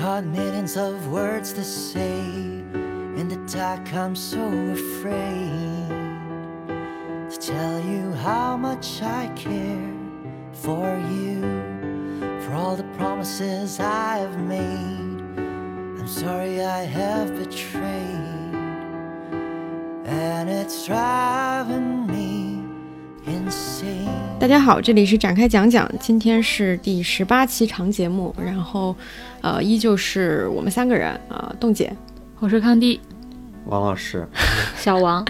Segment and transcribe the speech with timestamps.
[0.00, 2.20] millions of words to say.
[3.20, 4.40] In the dark, I'm so
[4.72, 5.88] afraid
[7.30, 9.92] to tell you how much I care
[10.52, 11.42] for you,
[12.40, 15.20] for all the promises I've made.
[15.98, 18.54] I'm sorry I have betrayed,
[20.06, 21.89] and it's driving.
[24.38, 28.96] 大家好，这里是展开讲讲，今天是第十八期长节目，然后，
[29.42, 31.92] 呃，依旧是我们三个人，呃，冻姐，
[32.38, 32.98] 我是康帝，
[33.70, 34.26] 王老师，
[34.76, 35.24] 小王，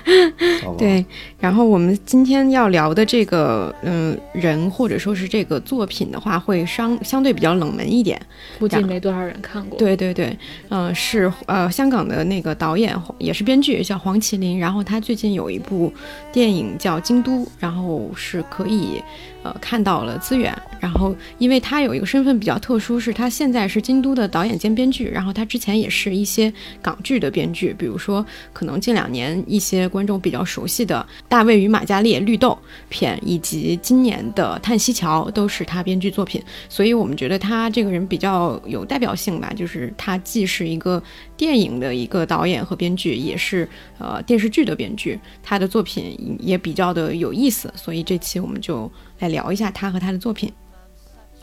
[0.62, 1.05] 小王，对，
[1.39, 8.19] 然后我们今天要聊的这个，嗯、人或者说是这个作品的话，会相相对比较冷门一点，
[8.59, 10.37] 估计没多少人看过。，对对对，
[10.71, 15.93] 嗯、是呃香港的那个导演也是编剧叫黄麒麟，然后他最近有一部
[16.33, 19.02] 电影叫《京都》，然后是可以
[19.43, 41.03] 呃看到了资源，然后因为他有一个身份比较特殊，是他现在是京都的导演兼编剧，然后他之前也是一些港剧的编剧，比如说可能近两年一些观众比较熟悉的《大卫与玛嘉烈》绿豆片，以及今年的《叹息桥》都是他编剧作品，所以我们觉得他这个人比较有代表性吧，就是他既是一个
[41.37, 50.53] 电影的一个导演和编剧，也是呃电视剧的编剧，他的作品也比较的有意思，所以这期我们就来聊一下他和他的作品。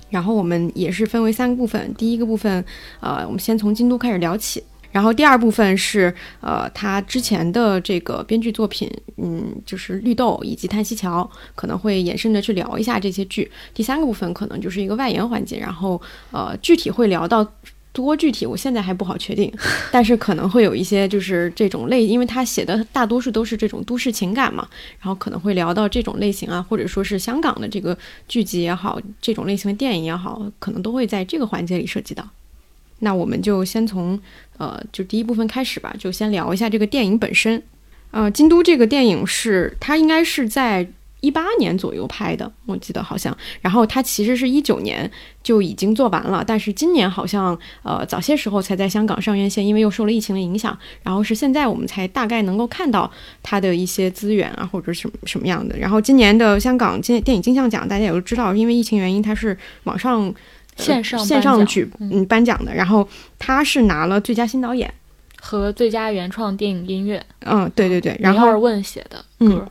[0.10, 2.64] 然后我们也是分为三个部分，第一个部分，
[3.02, 4.64] 呃，我们先从京都开始聊起。
[4.98, 13.52] 然后第二部分是呃他之前的这个编剧作品，嗯，就是绿豆以及叹息桥，可能会延伸着去聊一下这些剧。
[13.76, 17.46] 第三个部分可能就是一个外延环节，然后呃具体会聊到
[17.94, 19.54] 多具体，我现在还不好确定，
[19.94, 24.68] 但是可能会有一些就是这种类，因为他写的大多数都是这种都市情感嘛，
[25.00, 27.96] 然后可能会聊到这种类型啊，或者说是香港的这个
[28.28, 32.28] 剧集也好，这种类型的电影也好，可能都会在这个环节里涉及到。
[33.00, 34.20] 那我们就先从
[34.58, 37.62] 呃，就第一部分开始吧，就先聊一下这个电影本身。
[38.12, 40.88] 呃，京都这个电影是它应该是在
[41.20, 43.36] 一八年左右拍的，我记得好像。
[43.62, 45.10] 然后它其实是一九年
[45.44, 50.76] 就已经做完了，但是今年好像呃早些时候才在香港上院线，因为又受了疫情的影响。
[51.04, 53.12] 然后是现在我们才大概能够看到
[53.44, 55.78] 它的一些资源啊，或者什么什么样的。
[55.78, 60.34] 然后今年的香港金电影金像奖大家也都知道，因为疫情原因它是网上。
[60.78, 63.08] 呃线上线上举嗯颁奖的，然后
[63.40, 64.94] 他是拿了最佳新导演，
[65.42, 69.68] 和最佳原创电影音乐，嗯，对对对，然后尔后问写的嗯歌，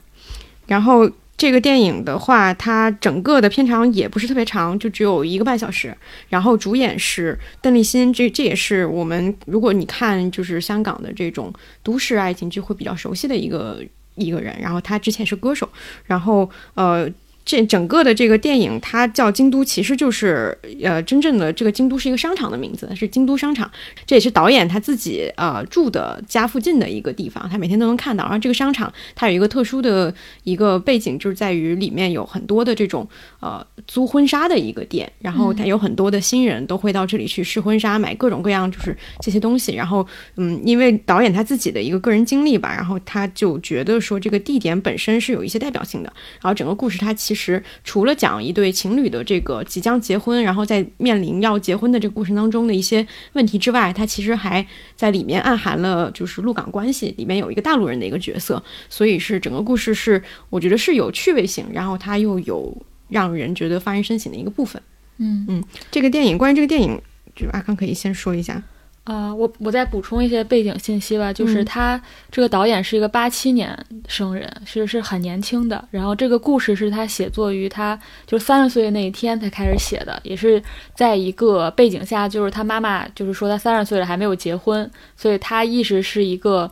[0.66, 5.96] 然后这个电影的话，它整个的片长也不是特别长，就只有一个半小时。
[6.28, 11.52] 然后主演是邓丽欣，这这也是我们如果你看就是香港的这种
[11.82, 13.80] 都市爱情剧会比较熟悉的一个
[14.14, 14.56] 一个人。
[14.60, 15.68] 然后他之前是歌手，
[16.06, 17.08] 然后呃。
[17.46, 23.70] 这整个的这个电影，它叫京都，其实就是呃，真正的这个京都是一个商场的名字，是京都商场。
[24.04, 28.24] 这也是导演他自己呃住的家附近的一个地方，他每天都能看到。
[28.24, 30.12] 然后这个商场它有一个特殊的
[30.42, 33.08] 一个背景，就是在于里面有很多的这种
[33.38, 39.76] 呃租婚纱的一个店，然后它有很多的新人都会到这里去试婚纱，买各种各样就是这些东西。
[39.76, 46.12] 然后嗯，因为导演他自己的一个个人经历吧，然后他就觉得说这个地点本身是有一些代表性的。
[46.42, 47.35] 然后整个故事它其实
[47.84, 54.66] 除了讲一对情侣的这个即将结婚，然后在面临要结婚的这个过程当中的一些问题之外，它其实还
[54.96, 62.76] 在里面暗含了就是陆港关系里面有一个大陆人的一个角色，所以是整个故事是我觉得是有趣味性，然后它又有
[63.08, 64.80] 让人觉得发人深省的一个部分。
[65.18, 67.00] 嗯嗯，这个电影关于这个电影，
[67.34, 68.62] 就阿康可以先说一下。
[69.06, 73.78] 啊、我我再补充一些背景信息吧，就是嗯他这个导演是一个八七年
[74.08, 75.82] 生人，是是很年轻的。
[75.90, 80.60] 然后这个故事是他写作于他就三十岁的那一天才开始写的，也是
[80.94, 86.70] 在一个背景下，就是他妈妈就是说他三十岁了还没有结婚，所以他一直是一个。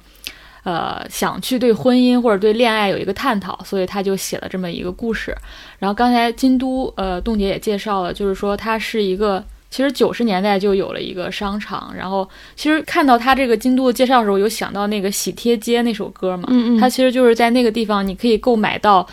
[0.65, 5.37] 呃，想去对婚姻或者对恋爱有一个探讨，所以他就写了这么一个故事。
[5.79, 11.93] 然后刚才京都，呃，冻姐也介绍了，就是说他是一个，其实九十年代就有了一个商场。
[11.99, 19.05] 然后其实看到他这个京都的介绍的时候，有想到那个喜帖街那首歌嘛，嗯嗯它其实就是在那个地方你可以购买到。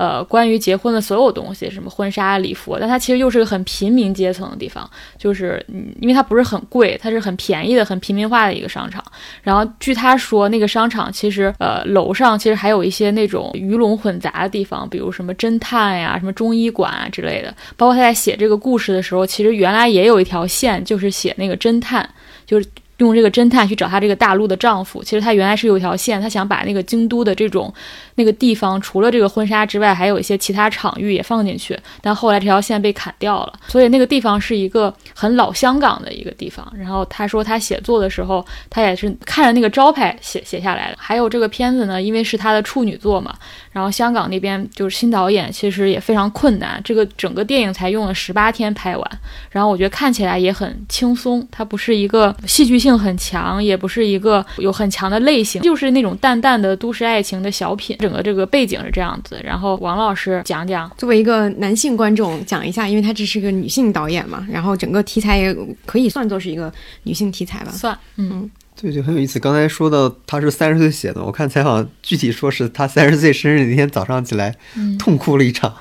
[0.00, 4.88] 呃，关于结婚的所有东西，什么婚纱、礼服，但它其实又是个很平民阶层的地方，
[5.18, 9.04] 就是嗯，因为它不是很贵，它是很便宜的、很平民化的一个商场。
[9.42, 17.54] 然后据他说，那个商场其实呃楼上其实还有一些那种鱼龙混杂的地方，比如什么侦探呀、什么中医馆啊之类的。
[17.76, 22.08] 包括他在写这个故事的时候，其实原来也有一条线，就是写那个侦探，
[22.46, 22.66] 就是。
[23.00, 27.72] 用这个侦探去找她这个大陆的丈夫，其实她原来是有一条线，她想把那个京都的这种
[28.20, 36.70] 那个地方除了这个婚纱之外，还有一些其他场域也放进去，但后来这条线被砍掉了，所以那个地方是一个很老香港的一个地方。
[36.76, 40.98] 然后他说他写作的时候，他也是看着那个招牌写写下来的。
[41.00, 43.34] 还有这个片子呢，因为是他的处女作嘛，
[43.72, 49.20] 然后香港那边就是新导演，其实也非常困难，这个整个电影才用了十八天拍完。
[49.50, 57.96] 然后我觉得看起来也很轻松，它不是一个戏剧性很强，也不是一个有很强的类型，就是那种淡淡的都市爱情的小品。
[58.10, 59.40] 个这个背景是这样子。
[59.44, 66.72] 然后王老师讲讲，作为一个男性观众讲一下，因为他这是个女性导演嘛，然后整个题材也可以算作是一个
[67.04, 67.70] 女性题材吧。
[67.72, 69.38] 算，嗯，对，就很有意思。
[69.38, 74.56] 刚才说到他是三十岁写的，我看采访具体说是他三十岁生日那天早上起来
[74.98, 75.74] 痛哭了一场，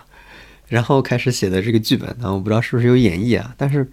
[0.68, 2.14] 然后开始写的这个剧本。
[2.20, 3.88] 然后我不知道是不是有演绎啊，但是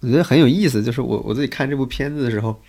[0.00, 0.82] 我觉得很有意思。
[0.82, 2.60] 就是我我自己看这部片子的时候，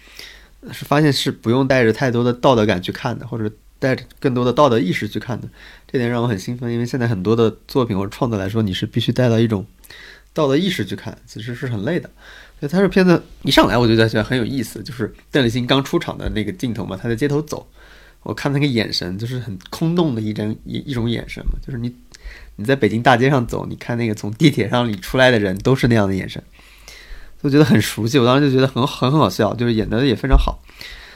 [0.72, 3.52] 是发现是不用带着太多的道德感去看的，或者
[3.85, 5.47] 带着更多的道德意识去看的。
[5.85, 9.63] 这点让我很兴奋，因为现在很多的作品或者创作来说，你是必须带到一种
[10.33, 12.09] 道德意识去看，其实是很累的。
[12.59, 17.67] 所以他这片子一上来我就觉得很有意思，就是邓丽欣刚出场的那个镜头嘛，她在街头走，
[18.23, 21.93] 我看那个眼神就是很空洞的一张一一种眼神嘛，就是你
[22.55, 26.41] 你在北京大街上走，你看那个从地铁上里出来的人都是那样的眼神，
[27.41, 30.59] 我觉得很熟悉，我当时就觉得很很好笑，就是演的也非常好。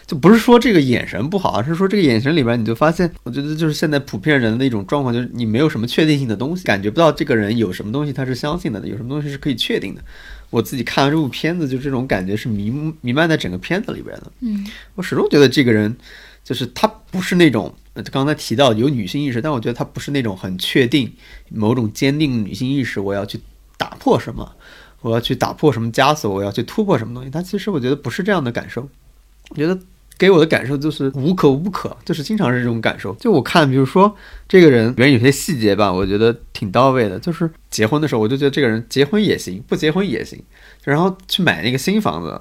[0.09, 10.01] 就不是说这个眼神不好，而是说这个眼神里边，你就发现，我觉得就是现在普遍人的一种状况，就是你没有什么确定性的东西，感觉不到这个人有什么东西他是相信的，有什么东西是可以确定的。
[10.49, 12.71] 我自己看完这部片子，就这种感觉是弥
[13.01, 14.31] 弥漫在整个片子里边的。
[14.39, 14.65] 嗯，
[14.95, 15.95] 我始终觉得这个人，
[16.43, 17.71] 就是他不是那种
[18.11, 21.13] 刚才提到有女性意识，但我觉得他不是那种很确定
[21.49, 23.39] 某种坚定女性意识，我要去
[23.77, 24.55] 打破什么，
[25.01, 27.29] 我要去打破什么枷锁，我要去突破什么东西。
[27.29, 28.89] 他其实我觉得不是这样的感受，
[29.49, 29.79] 我觉得。
[30.19, 33.13] 给我的感受就是无可无不可，就是经常是这种感受。
[33.15, 34.13] 就我看，比如说
[34.49, 37.17] 这个人，里面有些细节吧，我觉得挺到位的。
[37.17, 40.43] 就是结婚的时候，我就觉得这个人结婚也行，不结婚也行。
[40.83, 42.39] 然后去买那个新房子，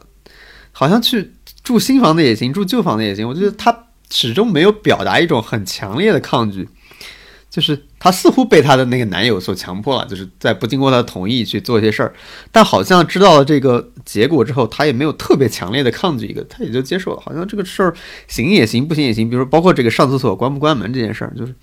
[0.72, 1.30] 好像去
[1.62, 3.28] 住新房子也行，住旧房子也行。
[3.28, 6.69] 我觉得他始终没有表达一种很强烈的抗拒。
[7.50, 12.12] 就是她似乎被她的那个男友所强迫了，就是在不经过她的同意去做一些事儿，
[12.53, 17.95] 但好像知道了这个结果之后，她也没有特别强烈的抗拒一个，她也就接受了，好像这个事儿
[18.27, 19.31] 行也行，不行也行。
[19.31, 21.55] 比如说，包括这个上厕所关不关门这件事儿，就是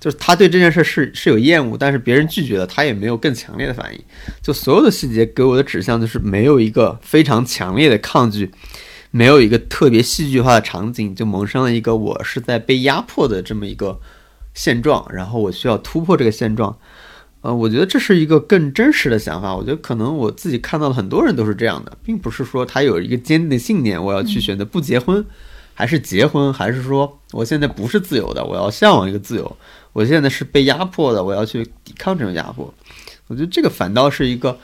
[0.00, 4.00] 就是她对这件事是是有厌恶，但是别人拒绝了，她也没有更强烈的反应。
[4.42, 8.50] 就所有的细节给我的指向就是没有一个非常强烈的抗拒，
[9.10, 14.00] 没有一个特别戏剧化的场景，就萌生了一个我是在被压迫的这么一个。
[14.54, 16.78] 现状，然后我需要突破这个现状，
[17.40, 19.54] 呃，我觉得这是一个更真实的想法。
[19.54, 25.22] 我觉得可能我自己看到的很多人都是这样的，并不是说他有一个坚定的信念，我要去选择不结婚，
[25.74, 29.56] 还是结婚，还是说我现在不是自由的，我要向往一个自由，
[29.92, 32.72] 我现在是被压迫的，我要去抵抗这种压迫。
[33.26, 34.56] 我觉得这个反倒是一个，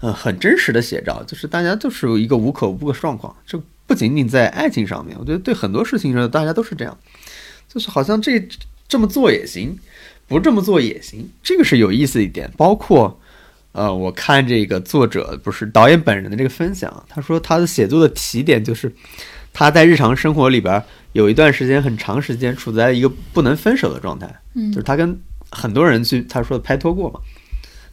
[0.00, 6.96] 呃，很真实的写照，就是大家就是一个无可无不可状况，这不仅仅在爱情上面，我觉得对很多事情上大家都是这样，
[7.68, 8.48] 就是好像这。
[8.92, 9.74] 这么做也行，
[10.28, 12.52] 不这么做也行，这个是有意思一点。
[12.58, 13.18] 包括，
[13.72, 18.92] 呃，我看这个作者不是导演本人的这个分享，他说他的写作的起点就是
[19.50, 20.84] 他在日常生活里边
[21.14, 25.18] 有一段时间很长时间处在一个不能分手的状态，嗯，就是他跟
[25.50, 27.18] 很多人去他说拍拖过嘛，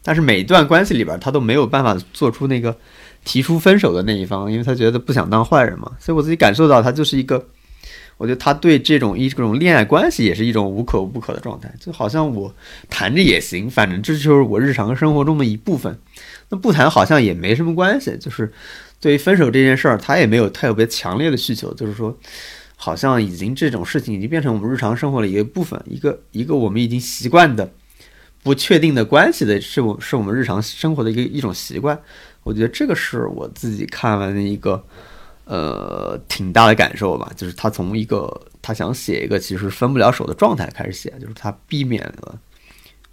[0.03, 2.77] 但是每一段关系里边他都没有办法做出那个
[3.23, 7.47] 提出分手的那一方，因为他觉得不想当坏人嘛，所以我自己感受到他就是一个。
[8.19, 12.53] 我觉得他对这种一种恋爱关系也是一种无可无不可的状态，就好像我
[12.89, 15.97] 谈着也行，反正这就是我日常生活中的一部分。
[16.49, 18.17] 那不谈好像也没什么关系。
[18.19, 18.51] 就是
[18.99, 22.13] 对于分手这件事儿，他也没有特别强烈的需求，就是说，
[22.75, 27.71] 好像已经这种事情已经变成我们日常生活的一个部分，一个一个我们已经习惯的
[28.43, 31.97] 不确定的关系的，是我是我们日常生活的一个一种习惯。
[32.43, 34.83] 我觉得这个是我自己看完的一个。
[35.51, 38.29] 呃，挺大的感受吧，就是他从一个
[38.61, 42.39] 他想写一个其实分不了手的状态开始写，就是他避免了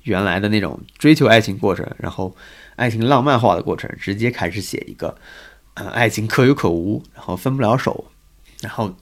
[0.02, 2.36] 原来的那种追求爱情过程，然后
[2.74, 5.16] 爱情浪漫化的过程，直接开始写一个，
[5.72, 8.04] 呃，爱情可有可无，然后分不了手，
[8.60, 8.94] 然后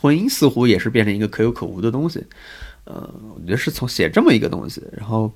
[0.00, 2.24] 婚姻似乎也是变成一个可有可无的东西，
[2.84, 5.30] 呃，我觉得是从写这么一个东西，然后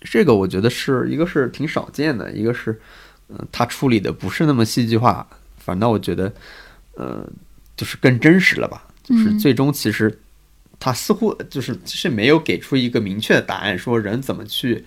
[0.00, 2.80] 这个我觉得是一个是挺少见的，一个是，
[3.28, 5.28] 嗯，他处理的不是那么戏剧化。
[5.68, 6.32] 反倒我觉得，
[6.94, 7.28] 呃，
[7.76, 8.86] 就是更真实了吧。
[9.02, 10.18] 就是最终其实
[10.80, 14.82] 他似乎就是其实没有给出一个明确的答案，说人怎么去，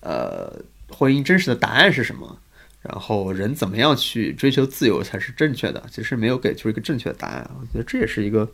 [0.00, 0.52] 呃，
[0.90, 2.38] 婚姻真实的答案是什么？
[2.82, 5.82] 然后人怎么样去追求自由才是正确的？
[5.90, 7.50] 其实没有给出一个正确的答案。
[7.58, 8.46] 我觉得这也是一个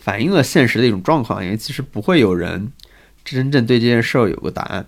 [0.00, 2.72] 反映了现实的一种状况，因为其实不会有人
[3.22, 4.86] 真正对这件事儿有个答案。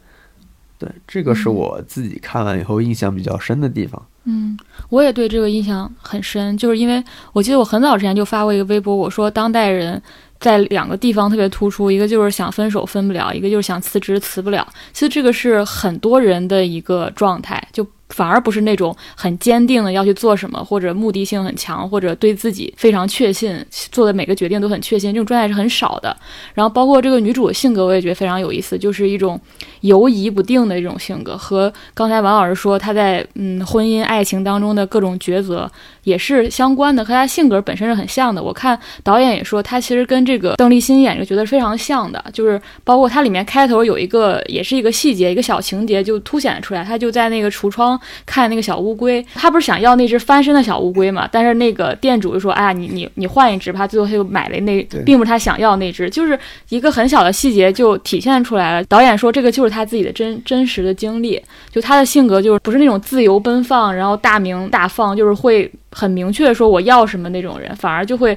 [0.79, 4.07] 对，这个是我自己看完以后印象比较深的地方。
[4.18, 4.59] 嗯，嗯
[4.91, 10.01] 我也对这个印象很深，就是因为我记得我很早之前就发过一个微博，我说当代人
[10.39, 14.67] 在两个地方特别突出，一个就是想分手分不了，一个就是想辞职辞不了。
[14.93, 17.87] 其实这个是很多人的一个状态，就。
[18.11, 26.17] 反而不是那种很坚定的要去做什么，或者目的性很强，或者对自己非常确信，做的每个决定都很确信，这种状态是很少的。
[26.55, 29.39] 然后包括这个女主的性格，我也觉得非常有意思，就是一种
[29.83, 35.71] 犹疑不定的一种性格，和刚才王老师说她在嗯婚姻爱情当中的各种抉择
[36.05, 38.43] 也是相关的，和她性格本身是很像的。
[38.43, 47.98] 我看导演也说，她其实跟这个邓丽欣演这个角色非常像的，就是包括它里面开头有一个也是一个细节，一个小情节就凸显出来，她就在那个橱窗。
[48.27, 51.29] 看那个小乌龟，他不是想要那只翻身的小乌龟嘛？
[51.31, 56.39] 但是那个店主就说：“哎呀，你你你换一只吧。”最后他又买了那，并不是他想要那只，就是
[56.69, 58.85] 一个很小的细节就体现出来了。
[58.85, 61.41] 导演说这个就是他自己的真真实的经历，
[61.71, 68.37] 就他的性格就是不是那种自由奔放，然后大鸣大放，就是会很明确说我要什么那种人，反而就会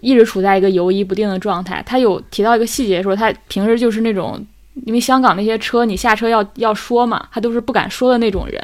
[0.00, 1.82] 一直处在一个犹疑不定的状态。
[1.86, 4.44] 他有提到一个细节说，他平时就是那种。
[4.84, 8.60] 因为香港那些车，你下车要要说嘛，他都是不敢说的那种人，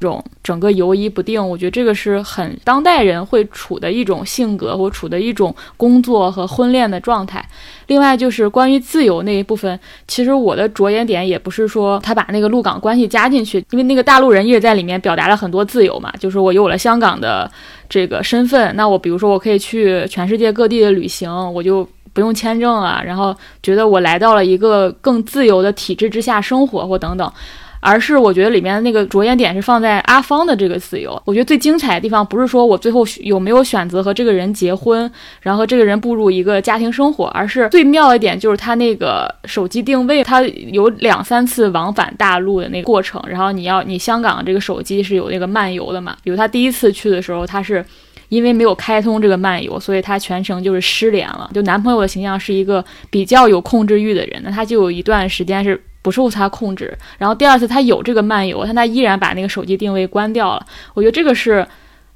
[0.00, 7.46] 这种整个犹疑不定，我觉得这个是很当代人会处的一种性格或处的一种工作和婚恋的状态。
[7.88, 17.50] 另外就是关于自由那一部分，其实我的着眼点也不是说他把那个陆港关系加进去，因为那个大陆人一直在里面表达了很多自由嘛，就是我有了香港的
[17.88, 21.86] 这个身份，那我比如说我可以去全世界各地的旅行，我就。
[22.20, 27.32] 不用签证啊，然后觉得我来到了一个更自由的体制之下生活或等等，
[27.80, 31.18] 而是我觉得里面的那个着眼点是放在阿芳的这个自由。
[31.24, 35.10] 我觉得最精彩的地方不是说我最后有没有选择和这个人结婚，
[35.40, 46.14] 然后这个人步入一个家庭生活，而是最妙的一点就是他那个手机定位，他有两三次往返大陆的那个过程，然后你要你香港这个手机是有那个漫游的嘛？
[46.22, 47.82] 比如他第一次去的时候，他是。
[48.30, 51.50] 因为没有开通这个漫游，所以她全程就是失联了。
[51.52, 56.96] 就男朋友的形象是一个比较有控制欲的人，那他就有一段时间是不受他控制。
[57.18, 60.66] 然后第二次他有这个漫游，但他依然把那个手机定位关掉了。
[60.94, 61.66] 我觉得这个是，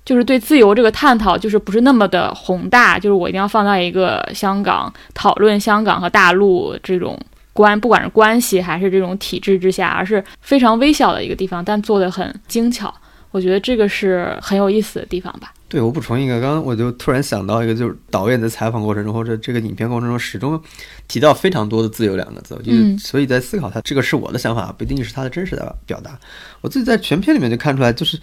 [0.04, 7.18] 就是对自由这个探讨，就是不是那么的宏大，就是我一定要放在一个香港讨论香港和大陆这种
[7.52, 12.92] 关，不管是关系还是这种体制之下，而是非常微小的一个地方，但做的很精巧。
[13.30, 15.52] 我觉得这个是很有意思的地方吧。
[15.74, 20.62] 对，我补充一个，刚刚我就突然想到一个，就是导演在采访过程中或者这个影片过程中始终
[21.08, 26.16] 提到非常多的“自由”两个字，就所以在思考他这个是我的想法，不一定是他的真实的表达。
[26.60, 28.16] 我自己在全片里面就看出来，就是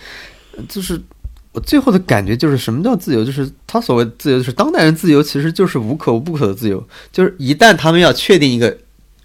[0.69, 0.97] 就是
[1.51, 3.25] 我最后的感觉就是什么叫自由？
[3.25, 6.81] 就是他所谓自由，就是当代人自由，其实就是无可无不可的自由。
[7.11, 8.77] 就是一旦他们要确定一个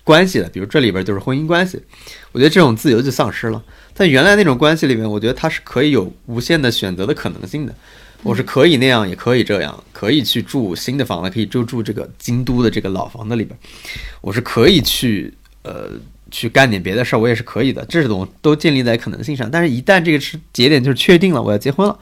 [0.02, 1.80] 关系了，比如这里边就是婚姻关系，
[2.32, 3.62] 我觉得这种自由就丧失了。
[3.94, 7.72] 在原来那种关系里面，我觉得他是可以有无限的选择的可能性的。
[8.22, 13.56] 我是可以那样，也可以这样，可以去住新的房子，可以就住这个京都的这个老房子里边。
[14.20, 15.32] 我是可以去
[15.62, 15.90] 呃
[16.30, 17.84] 去干点别的事儿，我也是可以的。
[17.88, 19.48] 这种都建立在可能性上。
[19.48, 21.96] 但是，一旦这个是节点，就是确定了我要结婚了，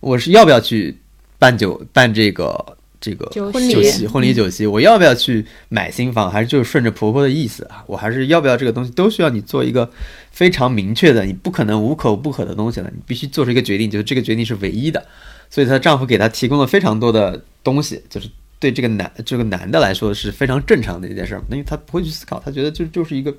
[0.00, 0.96] 我是要不要去
[1.38, 3.50] 办酒办这个这个酒
[3.82, 4.66] 席婚礼酒席？
[4.66, 6.28] 我要不要去买新房？
[6.28, 7.84] 还是就是顺着婆婆的意思啊？
[7.86, 8.90] 我还是要不要这个东西？
[8.90, 9.88] 都需要你做一个
[10.32, 12.90] 非常明确的，你不可能无可不可的东西了。
[12.92, 15.06] 你必须做出一个决定，就是这个决定是唯一的。
[15.50, 23.34] 所以她丈夫给她提供了非常多的东西，就是对这个男这个男的来说是非常正常的一件事儿，因为他不会去思考，他觉得就就是一个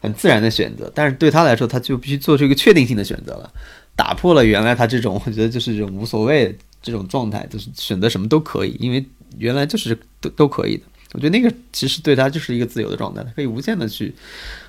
[0.00, 0.90] 很自然的选择。
[0.94, 3.52] 但是对他来说，他就必须做出一个确定性的选择了，
[3.96, 9.04] 打破了原来他这种我觉得就是这种无所谓这种状态，就是选择什么都可以，因为
[9.38, 10.84] 原来就是都都可以的。
[11.12, 14.14] 我觉得那个其实对他就是一个自由的状态，他可以无限的去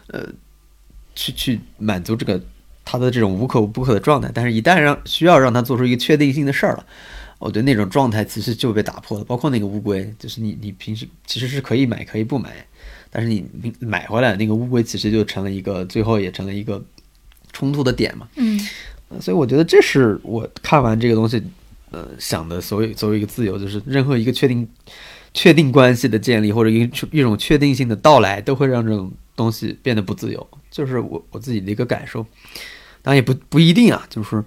[0.08, 0.28] 呃
[1.14, 2.42] 去去满足这个。
[2.86, 6.86] 他的这种无可无不可的状态，但是一旦让需要让他做出一个确定性的事儿了，
[7.40, 9.26] 我觉得那种状态其实就被打破了。
[9.26, 12.52] 包括那个乌龟，就是你你平时其实是可以买可以不买，
[13.10, 13.44] 但是你
[13.80, 16.82] 买回来那个乌龟其实就成了一个最后也成了一个
[17.52, 18.28] 冲突的点嘛。
[18.36, 18.60] 嗯，
[19.20, 21.42] 所以我觉得这是我看完这个东西，
[21.92, 24.68] 呃，想的所谓作为一个自由，就是任何一个确定
[25.34, 30.48] 确定关系的建立或者一一种确定性的到来，都会让这种东西变得不自由。
[30.70, 32.26] 就是我我自己的一个感受。
[33.02, 34.44] 当然也不不一定啊，就是，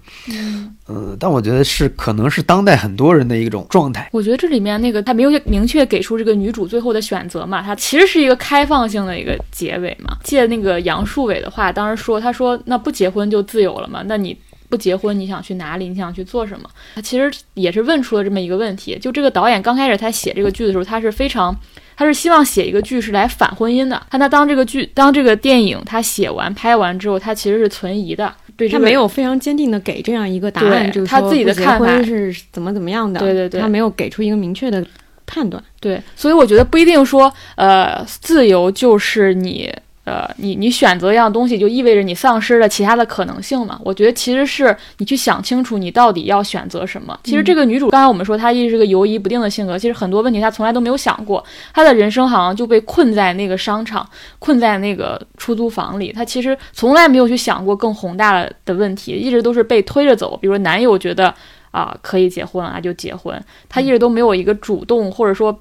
[0.89, 4.09] 嗯，但我觉得是可能是当代很多人的一种状态。
[4.11, 10.17] 我觉得这里面那个他没有明确给出这个女主最后的选择嘛，他其实是一个开放性的一个结尾嘛。
[10.25, 14.03] 借那个杨树伟的话，当时说，他说那不结婚就自由了嘛？
[14.07, 15.87] 那你不结婚，你想去哪里？
[15.87, 16.69] 你想去做什么？
[16.95, 18.99] 他其实也是问出了这么一个问题。
[18.99, 21.57] 就这个导演刚开始他写这个剧的时候，他是非常，
[21.99, 24.01] 他是希望写一个剧是来反婚姻的。
[24.09, 34.81] 但他当这个剧当这个电影他写完拍完之后，他其实是存疑的，对这个他没有非常坚定的给这样一个答案，就是他自己的看法是怎么怎么样的，对对对他没有给出一个明确的
[35.25, 35.61] 判断。
[35.81, 39.69] 对，所以我觉得不一定说，呃，自由就是你，
[40.09, 43.79] 呃，你你选择一样东西，就意味着你丧失了其他的可能性嘛？
[43.85, 47.19] 我觉得其实是你去想清楚，你到底要选择什么。
[47.23, 60.35] 其实这个女主，刚才我们说她一直是个犹疑不定的性格，其实很多问题她从来都没有想过，她的人生好像就被困在那个商场，困在那个出租房里，她其实从来没有去想过更宏大的问题，一直都是被推着走。
[60.41, 61.31] 比如男友觉得
[61.69, 63.39] 啊可以结婚啊就结婚，
[63.69, 65.55] 她一直都没有一个主动或者说。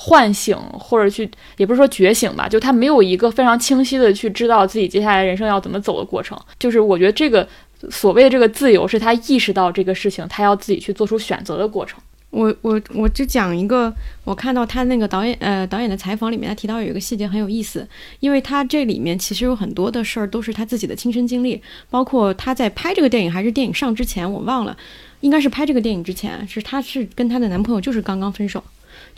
[0.00, 6.38] 唤醒或者去，也不是说觉醒吧，就他没有一个非常清晰的去知道自己接下来人生要怎么走的过程。
[6.56, 7.46] 就是我觉得这个
[7.90, 11.98] 所谓的这个自由，是他意识到这个事情，他要自己去做出选择的过程。
[12.30, 17.88] 我我我就讲一个，我看到他那个导演呃导演的采访里面，他提到有一个细节很有意思，
[18.20, 24.76] 因为他这里面其实有很多的事儿都是他自己的亲身经历，包括他在拍这个电影还是电影上之前，我忘了，
[25.22, 28.62] 应该是拍这个电影之前，是她是跟她的男朋友就是刚刚分手。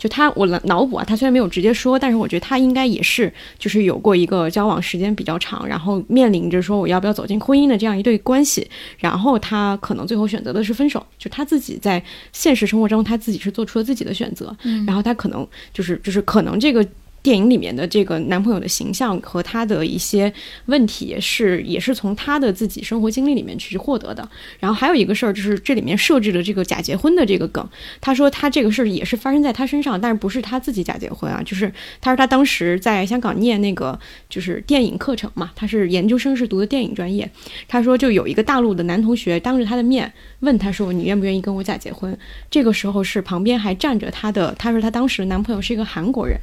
[0.01, 8.67] 就他，我脑脑补啊，他虽然没有直接说，但是我觉得他应该也是，就是有过一个交往时间比较长，然后面临着说我要不要走进婚姻的这样一对关系，
[8.97, 12.03] 然后他可能最后选择的是分手，就他自己在
[12.33, 16.83] 现实生活中，他自己是做出了自己的选择，嗯然后他可能就是就是可能这个。
[17.23, 20.31] 电影里面的这个男朋友的形象和他的一些
[20.65, 24.27] 问题是也是从他的自己生活经历里面去获得的。
[24.59, 27.67] 然后还有一个事儿就是这里面设置的这个假结婚的这个梗，
[27.99, 31.41] 他说他这个事儿也是发生在他身上，但是不是他自己假结婚啊？
[31.45, 33.99] 就是他说他当时在香港念那个
[34.29, 37.29] 就是电影课程嘛，他是研究生是读的电影专业。
[37.67, 42.17] 他说就有一个大陆的男同学当着他的面问他说你愿不愿意跟我假结婚？
[42.49, 46.39] 这个时候是旁边还站着他的，他说他当时男朋友是一个韩国人。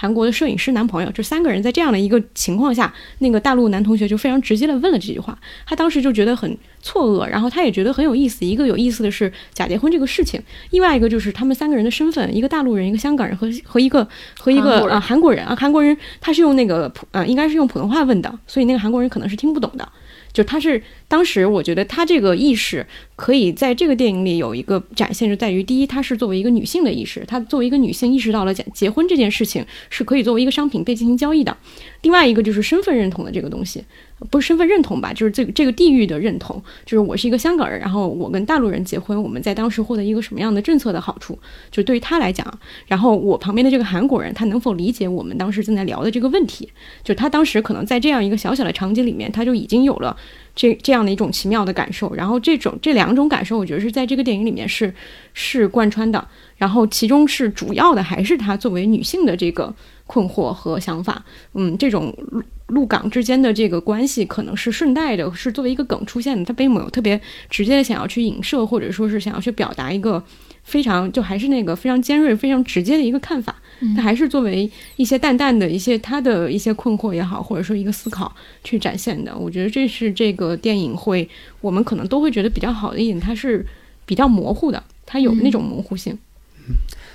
[0.00, 8.46] 韩国的摄影师男朋友，这三个人在这样的一个情况下，那个大陆男同学就非常直接的问了这句话，他当时就觉得很错愕，然后他也觉得很有意思。
[8.46, 14.08] 一个有意思的是假结婚这个事情，另外一个就是他们三个人的身份，一个大陆人，一个香港人和 和一个
[14.38, 19.86] 和一个啊韩国人啊韩国人，他是用那个普呃应该是用普通话问的，所以那个韩国人可能是听不懂的。
[20.32, 31.56] 就他是当时我觉得他这个意识可以在这个电影里有一个展现，就在于第一，她是作为一个女性的意识，她作为一个女性意识到了结结婚这件事情是可以作为一个商品被进行交易的。
[32.02, 33.84] 另外一个就是身份认同的这个东西，
[34.28, 41.38] 不是身份认同吧，就是这个这个地域的认同，就是我是一个香港人，然后我跟大陆人结婚，我们在当时获得一个什么样的政策的好处，
[41.70, 42.46] 就对于他来讲，
[42.86, 46.68] 然后我旁边的这个韩国人，他能否理解我们当时正在聊的这个问题？
[47.02, 50.14] 就他当时可能在这样一个小小的场景里面，他就已经有了
[50.54, 54.92] 这这样的一种奇妙的感受，然后这种这两种感受，我觉得是在这个电影里面是
[55.32, 59.74] 是贯穿的，然后其中是主要的还是她作为女性的这个
[60.10, 70.20] 困惑和想法，嗯，这种陆陆港之间的这个关系可能是顺带的，是作为一个梗出现的，他并没有特别直接的想要去影射，或者说是想要去表达一个
[70.64, 73.54] 非常就还是那个非常尖锐、非常直接的一个看法，
[73.94, 79.38] 他还是作为一些淡淡的一些他的一些困惑也好，或者说一个思考去展现的。
[79.38, 81.28] 我觉得这是这个电影会
[81.60, 83.64] 我们可能都会觉得比较好的一点，它是
[84.04, 86.18] 比较模糊的，它有那种模糊性。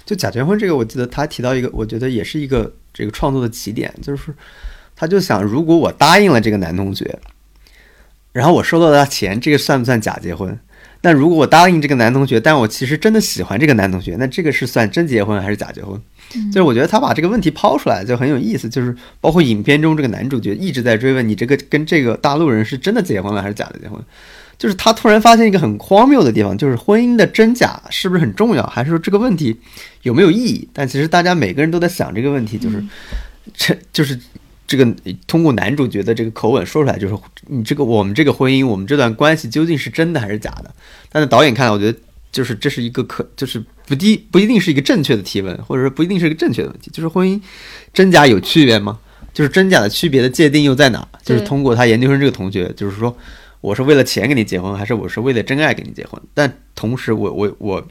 [0.05, 4.33] 就假结婚这个，我记得他提到一个，我觉得也是一个这个创作的起点，就是
[4.95, 7.19] 他就想，如果我答应了这个男同学，
[8.31, 10.57] 然后我收到他钱，这个算不算假结婚？
[11.01, 16.01] 但如果我答应这个男同学，但我其实真的喜欢这个男同学，那这个是算真结婚还是假结婚？
[16.51, 23.99] 就是我觉得他把这个问题抛出来就很有意思，就是包括影片中这个男主角一直在追问你这个跟这个大陆人是真的结婚了还是假的结婚，
[24.57, 29.57] 就是他突然发现一个很荒谬的地方，就是婚姻的真假是不是很重要，还是说这个问题
[30.03, 30.67] 有没有意义？
[30.73, 32.83] 但其实大家每个人都在想这个问题，就是
[33.53, 34.19] 这就是
[34.67, 34.87] 这个
[35.27, 37.15] 通过男主角的这个口吻说出来，就是
[37.47, 40.73] 你这个我们这个婚姻，我们这段关系究竟是真的还是假的？
[41.11, 41.97] 但是导演看来，我觉得
[42.35, 47.41] 就是这是一个可就是不一不一定是一个正确的提问，或者说不一定是一个正确的问题，就是婚姻
[47.93, 48.99] 真假有区别吗？
[49.33, 51.07] 就是真假的区别的界定又在哪？
[51.23, 53.15] 就是通过他研究生这个同学，就是说
[53.61, 56.21] 我是为了钱跟你结婚，还是我是为了真爱跟你结婚？
[56.33, 57.87] 但同时我我我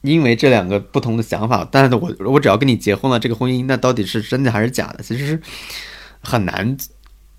[0.00, 5.04] 因为这两个不同的想法，但是我我只要跟你结婚了，这个婚姻那到底是真的还是假的？
[5.04, 5.40] 其实是
[6.20, 6.76] 很难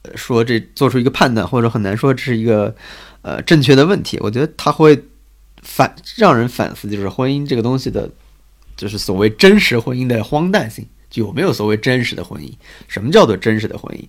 [0.04, 2.74] 呃说这做出一个判断，或者很难说这是一个
[3.24, 4.18] 呃正确的问题。
[4.22, 5.04] 我觉得他会
[5.66, 8.10] 反让人反思，就是婚姻这个东西的，
[8.78, 10.88] 就是所谓真实婚姻的荒诞性。
[11.16, 12.52] 有没有所谓真实的婚姻？
[12.90, 14.04] 什么叫做真实的婚姻？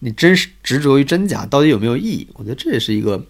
[0.00, 2.28] 你真实执着于真假，到底有没有意义？
[2.34, 3.24] 我觉得这也是一个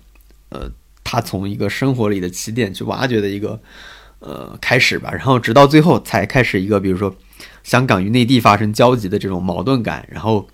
[0.48, 0.68] 呃
[1.04, 3.60] 他从一个生活里的起点去挖掘的一个
[4.18, 7.14] 呃开始吧，然后直到最后才开始一个比如说
[7.62, 10.48] 香港与内地发生交集的这种矛盾感，然后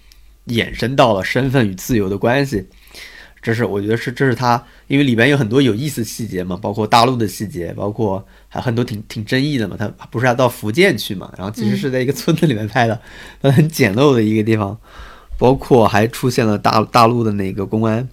[0.48, 2.66] 衍生到了身份与自由的关系。
[3.46, 9.76] 这是我觉得是这是他，因为里边有很多有意思细节嘛，包括大陆的细节，包括还很多挺挺争议的嘛。
[9.78, 13.00] 他不是要到福建去嘛，然后其实是在一个村子里面拍的，
[13.40, 14.76] 它很简陋的一个地方，
[15.38, 18.08] 包括还出现了大大陆的那个公安，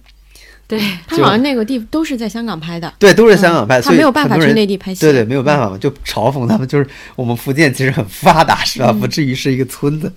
[0.68, 5.00] 对， 他好像那个地都是在香港拍的，对，都是香港拍，他所以没有办法去内地拍戏。
[5.00, 8.90] 对对，没有办法嘛，就嘲讽他们，就是我们福建其实很发达，是吧？
[8.92, 10.12] 嗯不至于是一个村子，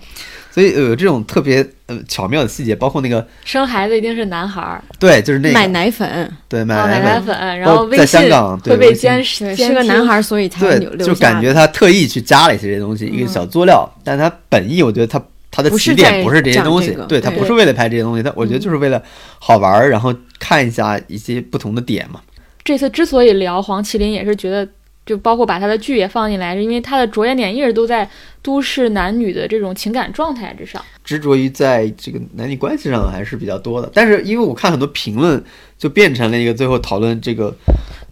[0.57, 17.21] 所以呃有这种特别呃巧妙的细节，包括那个生孩子一定是男孩儿，对，就是那买个奶粉，对买奶粉，奶粉，然后微在香港对会被监对，监是个男孩儿，所以才留对，留就感觉他特意去加了一些这些东西，一个小佐料，但他本意我觉得他他的起点不是这些东西这个，对对。
[17.21, 18.99] 他不是为了拍这些东西，他我觉得就是为了
[19.37, 22.19] 好玩儿，然后看一下一些不同的点嘛。
[22.63, 24.67] 这次之所以聊黄麒麟，也是觉得，
[25.07, 28.07] 就包括把他的剧也放进来，是因为他的着眼点一直都在
[28.43, 30.79] 都市男女的这种情感状态之上。
[31.03, 35.41] 执着于在这个男女关系上还是比较多的，但是因为我看很多评论，
[35.77, 37.55] 就变成了一个最后讨论这个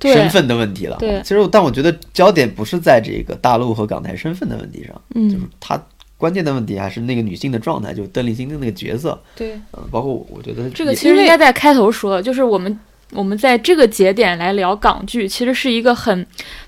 [0.01, 0.95] 身份的问题了。
[0.99, 5.79] 对其实我但我觉得焦点不是在这个大陆和港台身份的问题上，嗯就是嗯，他
[6.17, 12.79] 关键的问题还是那个女性的状态，就是邓丽欣的那个角色，对，嗯，包括我觉得这个其实应该在开头说，就是我们
[13.11, 16.25] 我们在这个节点来聊港剧，其实是一个很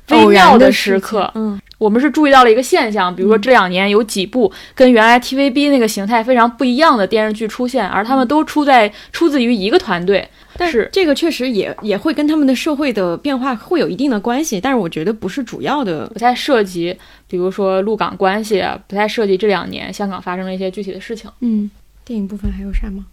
[0.10, 1.30] 微妙的时时刻。
[1.36, 10.28] 嗯，我们是注意到了一个现象，比如说这两年有几部跟原来 TVB 那个形态非常不一样的电视剧出现，而他们都出在出自于一个团队。
[10.60, 16.08] 但是这个确实也也会跟他们的社会的变化会有一定的关系，但是我觉得不是主要的。
[16.08, 16.96] 不太涉及，
[17.28, 21.30] 比如说陆港关系啊，不太涉及这两年香港发生的一些具体的事情。
[21.42, 21.70] 嗯，
[22.04, 23.06] 电影部分还有啥吗？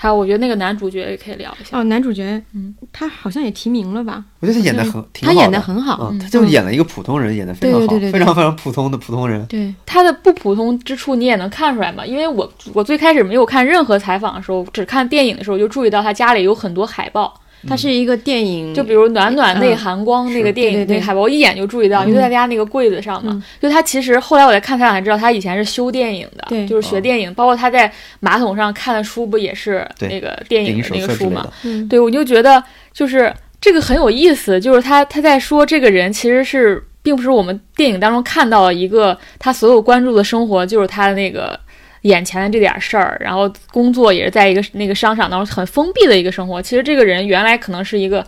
[0.00, 1.76] 还有，我觉得那个男主角也可以聊一下。
[1.76, 4.24] 哦，男主角，嗯，他好像也提名了吧？
[4.38, 9.44] 我觉得他演的很挺好他演的的很好，啊，嗯他就演了一个普通人，演的非常好，对对对对非常非常普通的普通人。
[9.46, 12.06] 对，他的不普通之处你也能看出来嘛？
[12.06, 17.34] 因为我我最开始没有看任何采访的时候，只看电影的时候，就注意到他家里有很多海报，
[17.66, 19.76] 他是一个电影，就比如《暖暖内嗯。
[19.76, 20.96] 含光》那个电影对对对。
[20.96, 23.32] 那个海报，我一眼就注意到，因为在他家那个柜子上嘛。
[23.32, 23.42] 嗯。
[23.60, 26.66] 就他其实后来我在看采访才知道，他以前是修电影的，对。
[26.66, 27.90] 就是学电影，包括他在
[28.20, 31.50] 马桶上看的书不也是那个电影的那个书嘛？
[31.88, 41.58] 对，我就觉得就是这个很有意思，就是他他在说这个人其实是并不是我们电影当中看到的一个他所有关注的生活，就是他的那个
[42.02, 46.62] 眼前的这点事儿，然后工作也是在一个那个商场当中很封闭的一个生活。
[46.62, 48.24] 其实这个人原来可能是一个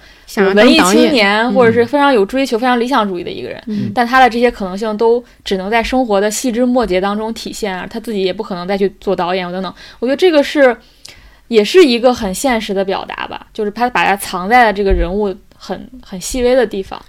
[0.54, 9.72] 文艺青年，或者是非常有追求、非常理想主义的一个人，嗯但他的这些可能性都只能在生活的细枝末节当中体现啊，他自己也不可能再去做导演等等。
[9.98, 10.76] 我觉得这个是
[11.48, 17.00] 也是一个很现实的表达吧，就是他把它藏在了这个人物很很细微的地方。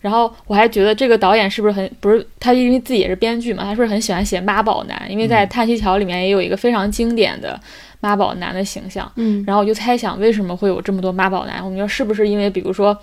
[0.00, 5.06] 然后我还觉得这个导演是不是很不是他，因为自己也是编剧嘛，他是不是很喜欢写妈宝男？
[5.10, 7.60] 因为在《叹息桥》里面也有一个非常经典的
[8.00, 9.10] 妈宝男的形象。
[9.16, 11.64] 嗯，然后我就猜想，为什么会有这么多妈宝男？
[11.64, 12.96] 我们说是不是因为，比如说，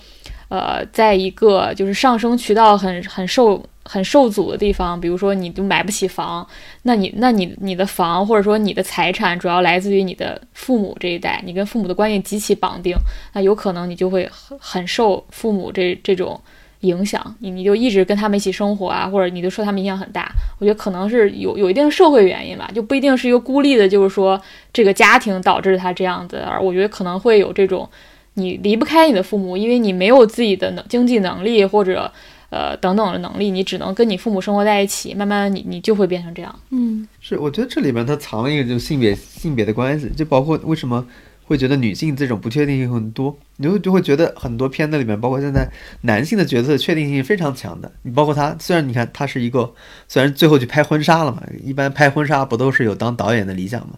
[0.47, 6.47] 呃，在一个就是上升渠道很很受很受阻的地方，比如说你就买不起房，
[6.84, 12.95] 那你那你你的房或者说你的财产主要来自于你的父母这一代，你跟父母的关系极其绑定，
[13.34, 16.39] 那有可能你就会很很受父母这这种。
[16.81, 20.31] 影响你，你就一直跟他们一起生活啊，或者你就受他们影响很大。
[20.59, 24.39] 我觉得可能是有有一定的社会原因吧，就不一定是一个孤立的，就是说
[24.71, 27.89] 这个家庭导致他这样子，而我觉得可能会有这种
[28.35, 32.11] 你离不开你的父母，因为你没有自己的能经济能力或者
[32.49, 36.53] 呃等等的能力，你只能跟你父母生活在一起，慢慢你你就会变成这样。
[36.69, 41.05] 嗯是我觉得这里面它藏了一个就是性别性别的关系，就包括为什么
[41.45, 45.69] 会觉得女性这种不确定性很多，你会就会觉得很多片子里面，包括现在
[46.01, 47.91] 男性的角色确定性非常强的。
[48.01, 49.71] 你包括他，虽然你看他是一个，
[50.08, 53.93] 虽然最后去拍婚纱了嘛，一般拍婚纱不都是有当导演的理想嘛？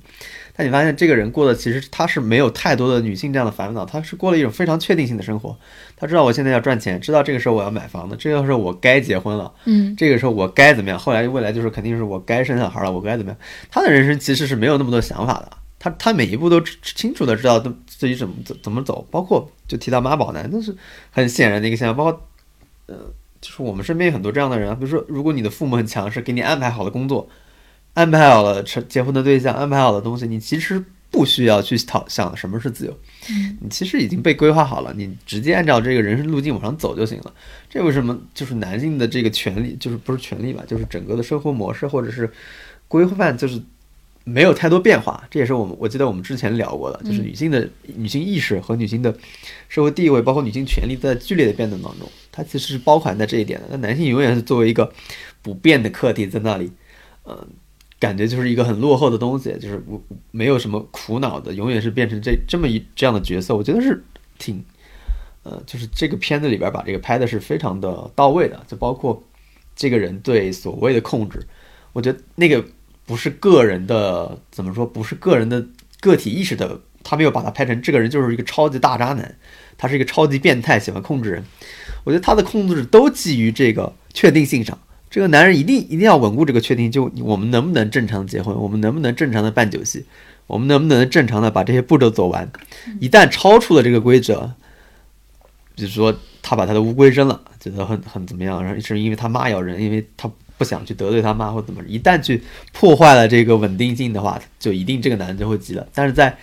[0.60, 5.55] 但你发现这个人过的其实他是没有太多的女性这样的烦恼，他是过了一种非常确定性的生活。
[5.95, 10.97] 他知道我现在要赚钱，知道这个时候我要买房子，这个时候我该结婚了，嗯，这个时候我该怎么样？
[10.97, 13.39] 后来未来就是肯定是我该生小孩了，我该怎么样？
[13.69, 20.75] 他的人生其实是没有那么多想法的，他他每一步都知清楚的知道自己怎么怎怎么走，包括就提到妈宝男，那是
[21.11, 22.27] 很显然的一个现象，包括
[22.87, 22.95] 呃，
[23.39, 27.29] 就是我们身边有很多这样的人啊，比如说如果你的父母很强势，给你安排好了工作，
[27.93, 32.97] 安排好了成结婚的对象，安排好了东西，你其实不需要去讨想什么是自由，
[33.61, 37.33] 你其实已经被规划好了，你直接按照这个人生路径往上走就行了。
[37.69, 42.29] 这为什么就是男性的这个权利，就是不是权利吧，就是整个的生活模式或者是
[42.87, 43.61] 规范，就是
[44.27, 45.23] 没有太多变化。
[45.31, 49.15] 这也是我们我记得我们之前聊过的，就是女性的女性意识和女性的
[49.69, 53.67] 社会地位，包括女性权利在剧烈的变动当中，它其实是包含在这一点的。
[53.71, 54.91] 那男性永远是作为一个
[55.41, 56.69] 不变的课题在那里，
[57.23, 57.47] 呃，
[57.99, 63.55] 感觉就是一个很落后的东西，就是我没有什么苦恼的，永远是变成这这么一这样的角色。
[63.55, 64.03] 我觉得是
[64.37, 64.61] 挺，
[65.43, 69.23] 呃，就是这个片子里边把这个拍的是非常的到位的，就包括
[69.73, 71.47] 这个人对所谓的控制，
[71.93, 72.63] 我觉得那个
[73.07, 75.65] 不是个人的怎么说，不是个人的
[76.01, 79.35] 个体意识的，他没有把他拍成这个人就是一个超级大渣男，
[79.77, 81.43] 他是一个超级变态，喜欢控制人。
[82.03, 84.77] 我觉得他的控制都基于这个确定性上。
[85.09, 90.03] 这个男人一定一定要稳固这个确定，就我们能不能正常结婚，我们能不能正常的办酒席，
[90.45, 92.51] 我们能不能正常的把这些步骤走完。
[92.99, 94.51] 一旦超出了这个规则，
[95.75, 102.43] 比如说他把他的乌龟扔了，觉得很很怎么样，然后是因为他妈咬人，因为他不想去得罪他妈或怎么，一旦去
[102.73, 105.87] 破坏了这个稳定性的话，就一定这个男的就会急了。
[105.93, 106.37] 但是在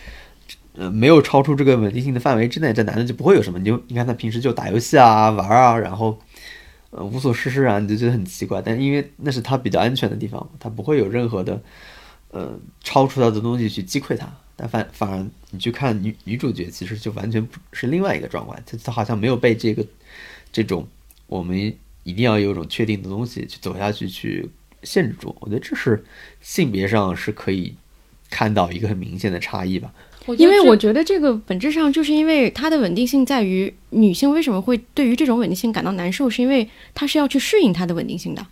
[0.76, 3.58] 呃没有超出这个稳定性的范围之内，这男的就不会有什么。
[3.58, 6.18] 你就你看他平时就打游戏啊玩啊，然后。
[6.96, 8.62] 呃，无所事事啊，你就觉得很奇怪。
[8.62, 11.60] 但因为那是他比较安全的地方，他不会有任何的，
[12.30, 14.32] 呃，超出他的东西去击溃他。
[14.54, 18.56] 但反反而你去看女女主角，其实就完全不是另外一个状况。
[18.64, 19.84] 她她好像没有被这个
[20.52, 20.86] 这种
[21.26, 21.74] 我们
[22.04, 24.48] 一定要有一种确定的东西去走下去去
[24.82, 25.34] 限制住。
[25.40, 26.04] 我觉得这是
[26.40, 27.74] 性别上是可以
[28.30, 29.92] 看到一个很明显的差异吧。
[30.38, 38.46] 因为我觉得这个本质上就是因为它的稳定性在于女性为什么会对于这种稳定性感到难受，是因为她是要去适应它的稳定性的，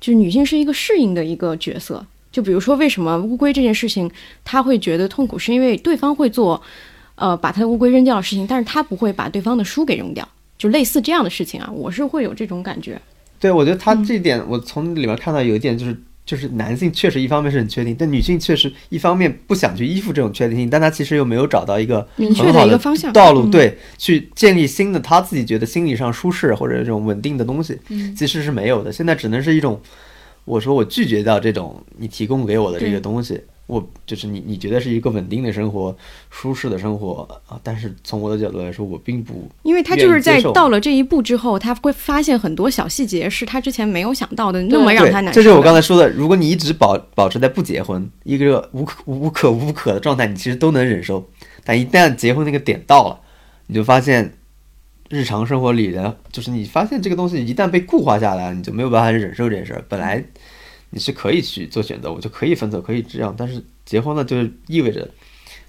[0.00, 2.04] 就是女性是一个适应的一个角色。
[2.32, 4.10] 就比如说为什么乌龟这件事情，
[4.42, 6.60] 她会觉得痛苦，是因为对方会做，
[7.14, 13.00] 呃，把她的乌龟扔掉的事情，但是她不会把对方的书给扔掉，就类似这样的事情啊，我是会有这种感觉。
[13.40, 15.96] 对，我觉得他这点，我从里面看到有一点就是。
[16.28, 27.78] 就是男性确实一方面是很确定，但女性确实一方面不想去依附这种确定性，但她其实又没有找到一个明确的一个方向道路，对，去建立新的她自己觉得心理上舒适或者这种稳定的东西，
[28.14, 28.92] 其实是没有的。
[28.92, 29.80] 现在只能是一种，
[30.44, 33.40] 我说我拒绝掉这种你提供给我的这个东西。
[33.68, 35.94] 我就是你，你觉得是一个稳定的生活、
[36.30, 37.60] 舒适的生活啊？
[37.62, 45.38] 但是从我的角度来说，我并不，因为他就是在到了这一步之后，他会发现很多小细节是他之前没有想到的，那么让他难受。
[45.38, 51.28] 这是我刚才说的，如果你一直保保持在不结婚一个无可无可无可的状态，你其实都能忍受。
[51.62, 53.20] 但一旦结婚那个点到了，
[53.66, 54.32] 你就发现
[55.10, 59.84] 日常生活里的，就是你发现这个东西一旦被固化下来，你就没有办法忍受这件事儿。
[59.90, 60.24] 本来。
[60.90, 63.34] 你是可以去做选择，我就可以分手，可以这样。
[63.36, 65.06] 但是结婚了，就是意味着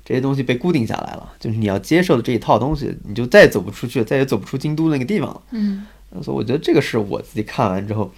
[0.06, 5.42] 这些东西被固定下来了，就是你要接受的这一套东西，你就再也走不出去，再也走不出京都那个地方了。
[5.52, 5.86] 嗯，
[6.24, 8.12] 所以我觉得这个是我自己看完之后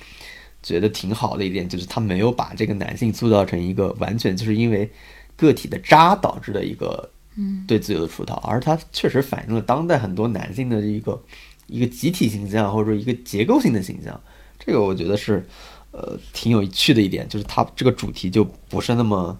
[0.61, 4.89] 觉得挺好的一点，就是他没有把这个男性塑造成一个完全就是因为
[5.35, 11.19] 个体的渣导致的一个嗯对自由的出逃，而他确实反映了当代很多男性的一个
[11.65, 14.21] 一个集体形象或者说一个结构性的形象。
[14.59, 15.43] 这个我觉得是。
[15.91, 19.37] 呃，挺有趣的一点就是，它这个主题就不是那么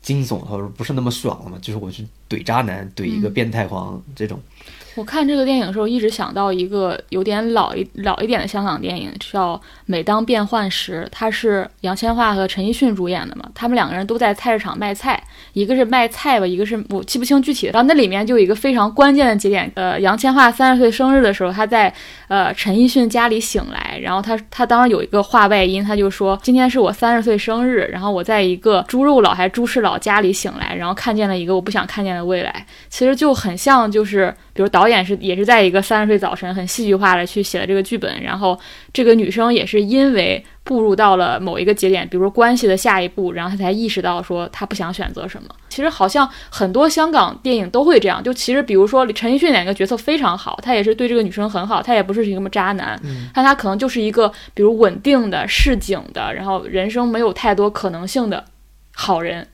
[0.00, 4.40] 惊悚，或者不是那么爽了嘛，就是我去怼渣男，怼一个变态狂这种。
[4.98, 9.54] 我看这个电影的时候，一直想到一个有点老一老一点的香港电影，叫
[9.86, 13.48] 《每当变幻时》，它是杨千嬅和陈奕迅主演的嘛。
[13.54, 17.72] 他们两个人都在菜市场卖菜，一个是卖菜吧，一个是我记不清具体的。
[17.74, 21.94] 然后那里面就有一个非常关键的节点，呃，杨千嬅三十岁生日的时候，她在
[22.26, 34.34] 呃陈奕迅家里醒来，然后他他当时有一个话外音，他就说今天是我三十岁生日，然后我在一个猪肉佬还猪市佬家里醒来，然后看见了一个我不想看见的未来，其实就很像就是。
[34.58, 38.58] 比如导演是也是在一个三十岁早晨很戏剧化的去写了这个剧本，然后
[38.92, 45.48] 这个女生也是因为步入到了某一个节点，比如说关系的下一步，然后她才意识到说她不想选择什么。
[45.68, 53.00] 其实好像很多香港电影都会这样，就其实比如说陈奕迅演一个角色非常好，他也是对这个女生很好，他也不是一个什么渣男，
[53.32, 58.44] 但他可能就是一个比如稳定的市井的，然后人生没有太多可能性的
[58.94, 59.46] 好人。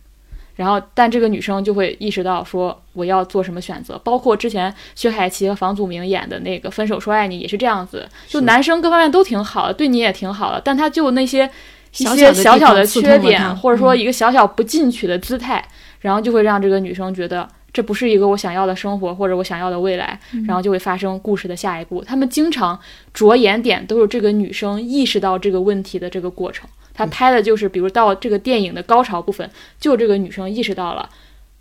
[0.57, 11.51] 然后，但这个女生就会意识到说我要做什么选择，包括之前薛凯琪和房祖名演的那个《分手说爱你》也是这样子，就男生各方面都挺好的，对你也挺好的，但他就那些
[11.99, 15.67] 一些小小的缺点，或者说一个小小不进取的姿态，
[16.01, 22.05] 然后就会让这个女生觉得这不是一个我想要的生活或者我想要的未来，然后就会发生故事的下一步。
[22.05, 22.79] 他们经常
[23.13, 26.69] 着眼点都是这个女生意识到这个问题的这个过程。
[26.95, 31.11] 他拍的就是，比如到这个电影的高潮部分，就这个女生意识到了，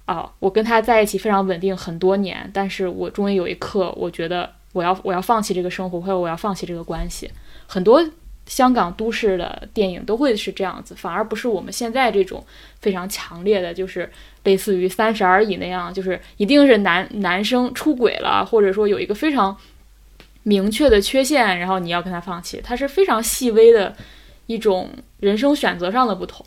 [0.06, 7.32] 啊，我跟他在一起非常稳定很多年，但是我终于有一刻，我觉得我要我要放弃这个生活，或者我要放弃这个关系。
[7.66, 8.06] 很多
[8.46, 12.46] 香港都市的电影都会是这样子，反而不是我们现在这种
[12.80, 14.12] 非常强烈的，就是
[14.44, 19.58] 类似于《三十而已》那样，就是一定是男男生出轨了，或者说有一个非常
[20.44, 23.96] 明确的缺陷，然后你要跟他放弃，他是非常细微的
[24.48, 26.46] 一种人生选择上的不同。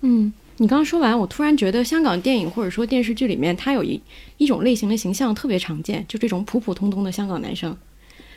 [0.00, 4.00] 嗯，你刚说完，我突然觉得香港电影或者说电视剧里面，它有一
[4.36, 7.76] 一种类型的形象特别常见，就这种普普通通的香港男生。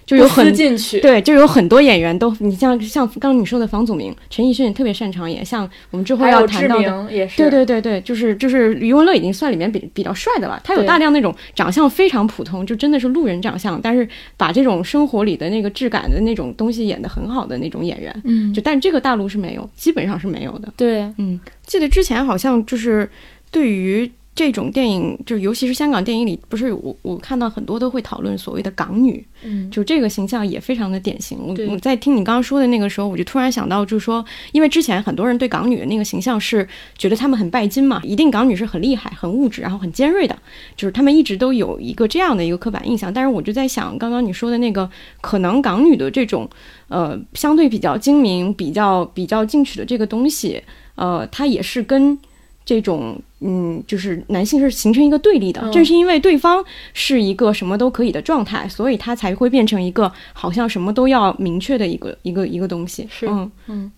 [0.05, 23.09] 就有很进去，对，就有很多演员都，你像像刚刚你说的房祖名、陈奕迅特别擅长演，像我们之后要谈到的，也是，对对对对，就是就是余文乐已经算里面比比较帅的了，他有大量那种长相非常普通，就真的是路人长相，但是把这种生活里的那个质感的那种东西演得很好的那种演员，嗯，就但这个大陆是没有，基本上是没有的，对，嗯，记得之前好像就是
[23.49, 24.11] 对于。
[24.41, 31.37] 这种电影，就尤其是香港电影里，不是我我看到很多都会讨论所谓的港女，嗯，就这个形象也非常的典型。
[31.39, 40.35] 我我在听你刚刚说的那个时候，我就突然想到，就是说，因为之前很多人对港女的那个形象是觉得她们很拜金嘛，一定港女是很厉害、很物质，然后很尖锐的，
[40.75, 43.13] 就是他们一直都有一个这样的一个刻板印象。
[43.13, 44.89] 但是我就在想，刚刚你说的那个，
[45.21, 46.49] 可能港女的这种，
[46.87, 50.63] 呃，相对比较精明、比较比较进取的这个东西，
[50.95, 52.17] 呃，它也是跟。
[52.63, 63.07] 这种嗯，就是男性是形成一个对立的，正是因为对方是一个什么都可以的状态，所以他才会变成一个好像什么都要明确的一个一个一个东西。
[63.09, 63.91] 是，嗯嗯，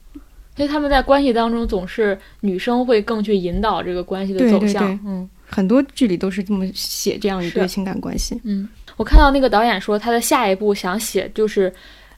[0.55, 4.97] 所以他们在关系当中总是女生会更去引导这个关系的走向。
[5.05, 8.39] 嗯，很多剧里都是这么写这样一对情感关系。
[8.43, 11.73] 嗯，我看到那个导演说他的下一步想写就是。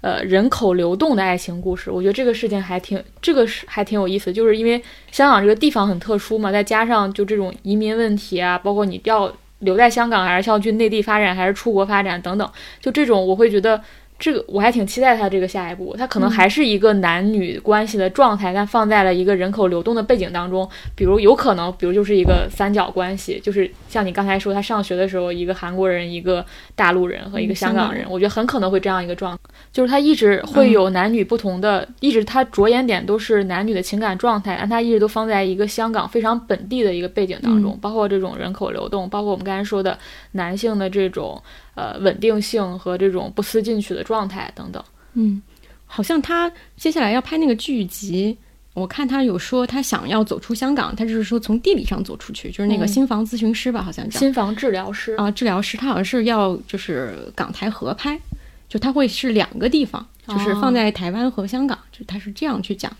[0.05, 4.79] 呃，人口流动的爱情故事，我觉得这个事情还挺，这个是还挺有意思，就是因为
[5.11, 12.47] 香港这个地方很特殊嘛，再加上就这种移民问题啊，包括你要留在香港，还是要去内地发展，还是出国发展等等，
[12.79, 13.81] 就这种我会觉得。
[14.17, 29.37] 这个我还挺期待他这个下一步，他可能还是一个男女关系的状态，但放在了一个人口流动的背景当中，比如有可能，比如就是一个三角关系，就是像你刚才说，他上学的时候，一个韩国人、一个大陆人和一个香港人，我觉得很可能会这样一个状，
[29.73, 39.99] 就是他一直会有男女不同的，一直他着眼点都是男女的情感状态，但他一直都放在一个香港非常本地的一个背景当中，包括这种人口流动，包括我们刚才说的
[40.31, 41.43] 男性的这种。
[41.75, 44.83] 呃，稳定性和这种不思进取的状态等等。
[45.13, 45.41] 嗯，
[45.85, 48.37] 好像他接下来要拍那个剧集，
[48.73, 54.19] 我看他有说他想要走出香港，他就是说从地理上走出去，就是那个新房咨询师吧，好像叫。
[54.19, 55.13] 心房治疗师。
[55.15, 58.19] 啊，治疗师，他好像是要就是港台合拍，
[58.67, 62.91] 就他会是两个地方，就是放在台湾和香港，就他是这样去讲，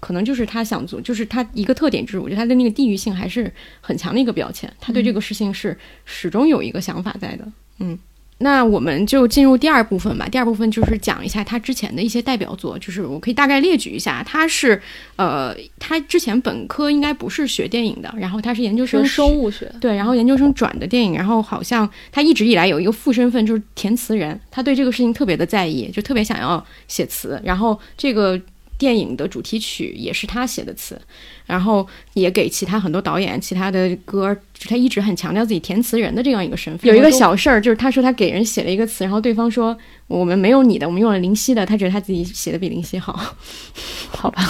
[0.00, 7.46] 可能就是他想做，就是他一个特点就是，我觉得他的那个地域性还是很强的一个标签，他对这个事情是始终有一个想法在的，
[7.78, 7.98] 嗯。
[8.42, 10.28] 那我们就进入第二部分吧。
[10.28, 14.22] 第二部分就是讲一下他之前的一些代表作，就是我可以大概列举一下。
[14.22, 14.80] 他是，
[15.16, 28.40] 呃，他之前本科应该不是学电影的，然后他是研究生生物学，对，然后研究生转的电影，然后好像他一直以来有一个副身份就是填词人，他对这个事情特别的在意，就特别想要写词，然后这个。
[28.78, 31.00] 电影的主题曲也是他写的词，
[31.46, 34.36] 然后也给其他很多导演其他的歌，
[34.68, 36.88] 他一直很强调自己填词人的这样一个身份。
[36.90, 39.76] 有一个小事儿，就是他说他给人写了一个词，然后对方说
[40.08, 43.12] 我们没有你的，我们用了林夕的，他觉得他自己写的比林夕好，
[44.08, 44.42] 好吧？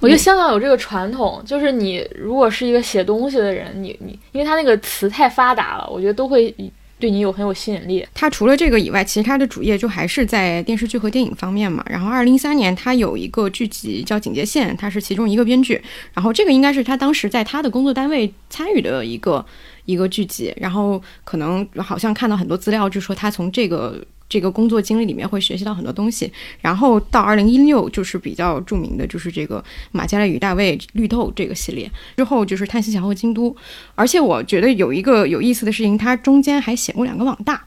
[0.00, 6.54] 我觉得香港有这个传统，就是你如果是一个写东西的人，你你，因为他那个词太发达了，我觉得都会。
[7.02, 8.06] 对你有很有吸引力。
[8.14, 11.84] 他除了这个以外，其实他的主业就还是在电视剧和电影方面嘛。
[11.90, 15.82] 然后，二零一三年他有一个剧集叫《警戒线》，他是其中一个编剧。
[16.14, 19.44] 然后，这个应该是他当时在他的工作单位参与的一个
[19.84, 20.54] 一个剧集。
[20.56, 24.00] 然后，可能好像看到很多资料，就说他从这个。
[24.32, 33.54] 这个工作经历里面会学习到很多东西，然后到二零一六就是比较著名的，就是这个马加丽与大卫绿豆这个系列，之后就是叹息桥和京都，
[33.94, 37.62] 而且我觉得有一个有意思的事情，它中间还写过两个网大，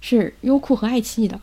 [0.00, 1.38] 是优酷和爱奇艺的。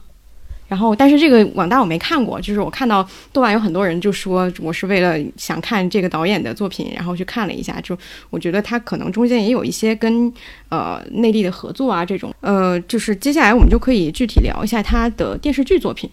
[0.68, 7.98] 然后，但是这个网大我没看过，就是我看到豆瓣有很多人就说我是为了想看这个导演的作品，然后去看了一下，就
[8.30, 10.34] 我觉得他可能中间也有一些跟
[10.70, 16.10] 呃内地的合作啊这种，呃，就是接下来我们就可以具体聊一下他的电视剧作品。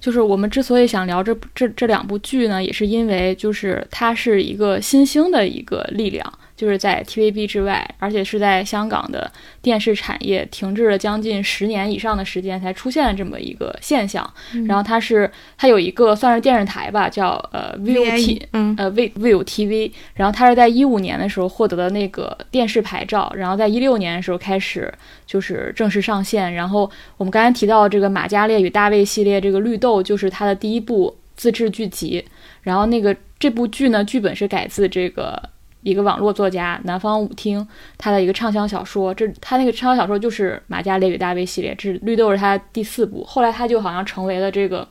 [0.00, 6.32] 就是我们之所以想聊这这这两部剧呢，也是因为就是它是一个新兴的一个力量。
[6.58, 9.30] 就是在 TVB 之外，而且是在香港的
[9.62, 14.28] 电视产业停滞了将近十年以上的时间才出现了这么一个现象。
[14.66, 18.42] 然后它是它有一个算是电视台吧，叫呃 ViuT，
[18.76, 19.92] 呃 V ViuTV。
[20.14, 24.92] 然后它是在一五年的时候获得的那个电视牌照，然后在一六年的时候开始
[25.24, 26.52] 就是正式上线。
[26.52, 31.16] 然后我们刚才提到这个《马加列与大卫》系列，这个绿豆就是它的第一部。
[31.38, 32.24] 自制剧集。
[32.62, 35.40] 然后那个这部剧呢，剧本是改自这个
[35.88, 37.66] 一个网络作家南方舞厅
[37.96, 39.14] 他的一个畅销小说。
[39.14, 43.24] 这他那个畅销小说就是《马加雷与大卫》系列，这是绿豆是他第四部。
[43.24, 44.86] 后来他就好像成为了这个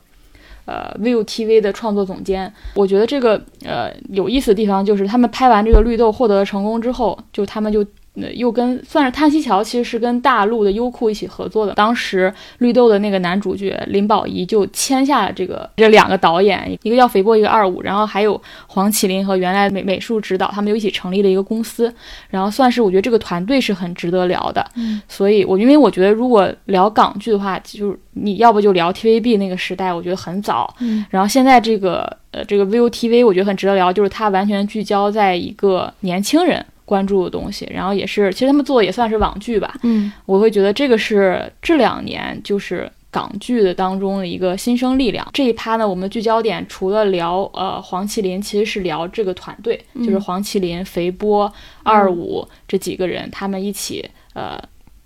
[0.64, 2.52] 呃 ViuTV 的创作总监。
[2.74, 7.86] 我觉得这个呃有意思的地方就是他们拍完这个绿豆获得了成功之后，就他们就。
[8.34, 11.74] 又跟算是叹息桥，其实是跟大陆的优酷一起合作的。
[11.74, 21.92] 当时绿豆的那个男主角林保怡就签下了这个这两个导演，一个叫肥波，一个二五，然后还有黄麒麟和原来美美术指导，他们就一起成立了一个公司。
[22.28, 24.64] 然后算是我觉得这个团队是很值得聊的。
[24.76, 30.74] 嗯，所以我因为我觉得如果聊港剧的话，就是你要不就聊 TVB 那个时代，我觉得很早。
[30.80, 36.64] 嗯，然后现在这个呃这个 ViuTV 我觉得很值得聊，就是它完全聚焦在一个年轻人。
[36.88, 39.78] 关注的东西，然后也是，其实他们做的也算是网剧吧。
[39.82, 45.28] 嗯，我会觉得这个是这两年就是港剧的当中的一个新生力量。
[45.34, 54.58] 这一趴呢，我们的聚焦点除了聊呃黄麒麟，其实是聊这个团队，就是黄麒麟、肥波、二五这几个人，他们一起呃。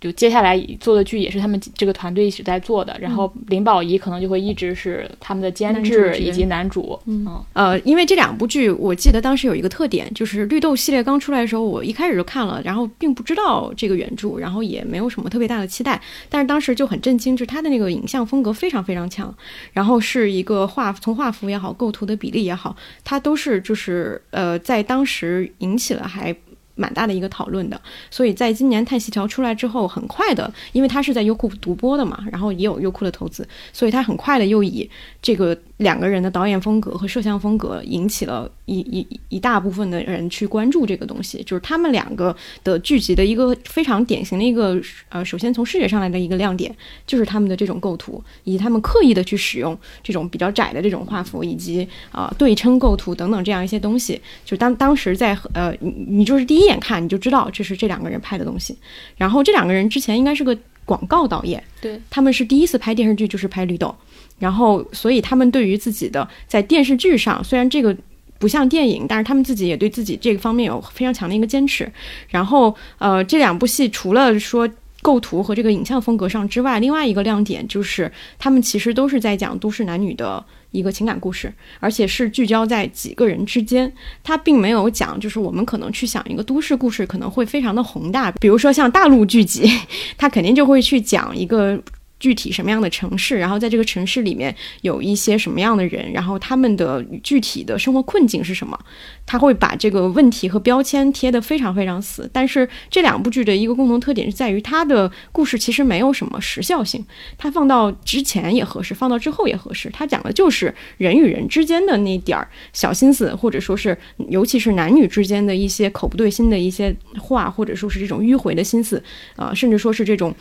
[0.02, 6.98] 就接下来做的剧也是他们这个团队一起在做的，然后林保怡可能就会一直是他们的监制以及男主。
[7.06, 19.32] 嗯，呃，因为这两部剧，我记得当时有一个特点，就是绿豆系列刚出来的时候，我一开始就看了，然后并不知道这个原著，然后也没有什么特别大的期待，但是当时就很震惊，就是它的那个影像风格非常非常强，
[19.72, 22.74] 然后是一个画从画幅也好，构图的比例也好，
[23.04, 26.34] 它都是就是呃在当时引起了还。
[26.74, 34.88] 蛮大的一个讨论的，所以在今年《叹息桥》出来之后，很快的，因为它是在优酷独播的嘛，然后也有优酷的投资，所以它很快的又以
[35.20, 35.56] 这个。
[35.78, 46.72] 两个人的导演风格和摄像风格引起了一一一大部分的人去关注这个东西，就是他们两个的聚集的一个非常典型的一个呃，首先从视觉上来的一个亮点，
[47.04, 54.20] 就是他们的这种构图，以及他们刻意的去使用这种比较窄的这种画幅，以及啊对称构图等等这样一些东西。
[54.44, 58.76] 就当当时在呃，你你就是第一一眼看你就知道这是这两个人拍的东西。
[59.16, 63.94] 然后这两个人之前应该是个广告导演，对他们是第一次拍电视剧就是拍绿豆。
[64.38, 67.96] 然后，所以他们对于自己的在电视剧上，虽然这个
[68.38, 71.90] 不像电影，但是他们自己也对自己这个方面有非常强的一个坚持。
[72.28, 74.68] 然后，呃，这两部戏除了说
[75.02, 83.92] 构图和这个影像风格上之外，另外一个亮点就是他们其实都是在讲都市男女的一个情感故事，而且是聚焦在几个人之间。
[84.22, 89.68] 他并没有讲，就是我们可能去想一个都市故事可能会非常的宏大，比如说像大陆剧集，
[90.16, 91.82] 他肯定就会去讲一个。
[92.22, 98.78] 具体什么样的城市，然后在这个城市里面有一些什么样的人，然后他们的具体的生活困境是什么？
[99.26, 102.30] 他会把这个问题和标签贴得非常非常死。
[102.32, 107.04] 但是这两部剧的一个共同特点是在于，它的故事其实没有什么时效性，
[107.36, 109.90] 它放到之前也合适，放到之后也合适。
[109.92, 113.98] 它讲的就是人与人之间的那点儿小心思，或者说是
[114.28, 119.02] 尤其是男女之间的一些口不对心的一些话，或者说是这种迂回的心思，
[119.34, 120.32] 啊，甚至说是这种。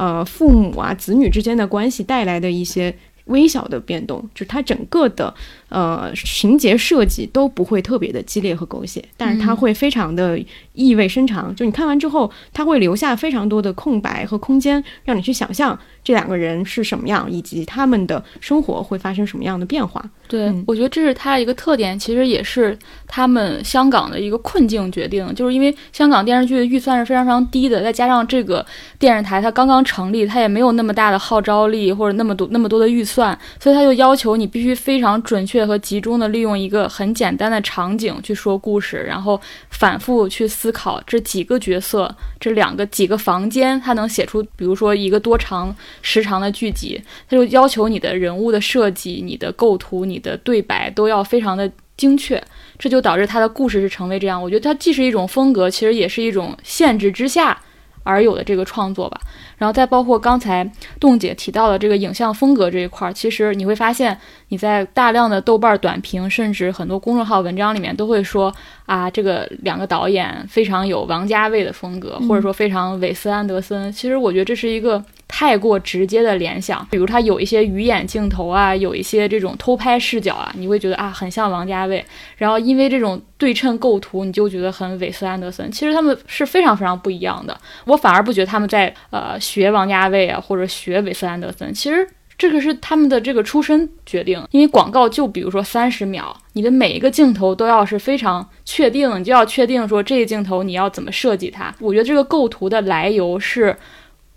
[0.00, 2.94] 呃，父母啊，子女之间的关系带来的一些
[3.26, 5.34] 微小的变动，就是它整个的
[5.70, 10.38] 呃情节设计都不会特别的激烈和狗血，但是它会非常的
[10.74, 11.54] 意味深长。
[11.56, 20.04] 就你看完之后，它会留下非常多的空白和空间，让你去想象这两个人是什么样，以及他们的生活会发生什么样的变化。
[20.28, 28.64] 对，我觉得这是它一个特点，其实也是他们香港的一个困境决定，就是因为香港电视剧的预算是非常非常低的，再加上这个
[28.98, 39.40] 电视台它刚刚成立，它也没有那么大的号召力或者那么多那么多的预算，所以它就要求你必须非常准确和集中的利用一个很简单的场景去说故事，然后
[39.70, 50.20] 反复去思考这几个角色、这两个几个房间，它能写出比如说一个多长时长的剧集，它就要求你的人物的设计、你的构图、你。
[50.20, 52.38] 的对白都要非常的精确，
[52.78, 54.42] 这就导致他的故事是成为这样。
[54.42, 57.58] 我觉得它既是一种风格，其实也是一种限制之下
[58.02, 59.20] 而有的这个创作吧。
[59.58, 68.52] 然后再包括刚才洞姐提到的这个影像风格这一块儿，其实你会发现你在大量的豆瓣短评，甚至很多公众号文章里面都会说
[68.86, 73.92] 啊，这个两个导演非常有王家卫的风格，或者说非常韦斯安德森。
[73.92, 75.04] 其实我觉得这是一个。
[75.32, 82.04] 太过直接的联想，比如他有一些鱼眼镜头啊，有一些这种偷拍视角啊，你会觉得啊很像王家卫。
[82.36, 85.70] 然后因为这种对称构图，你就觉得很韦斯安德森。
[85.70, 87.58] 其实他们是非常非常不一样的。
[87.84, 91.72] 我反而不觉得他们在呃学王家卫啊，或者学韦斯安德森。
[91.72, 92.06] 其实
[92.36, 94.44] 这个是他们的这个出身决定。
[94.50, 101.74] 因为广告就比如说三十秒，你的每一个镜头都要是非常确定，你就要确定说这个镜头你要怎么设计它。
[101.78, 103.76] 我觉得这个构图的来由是。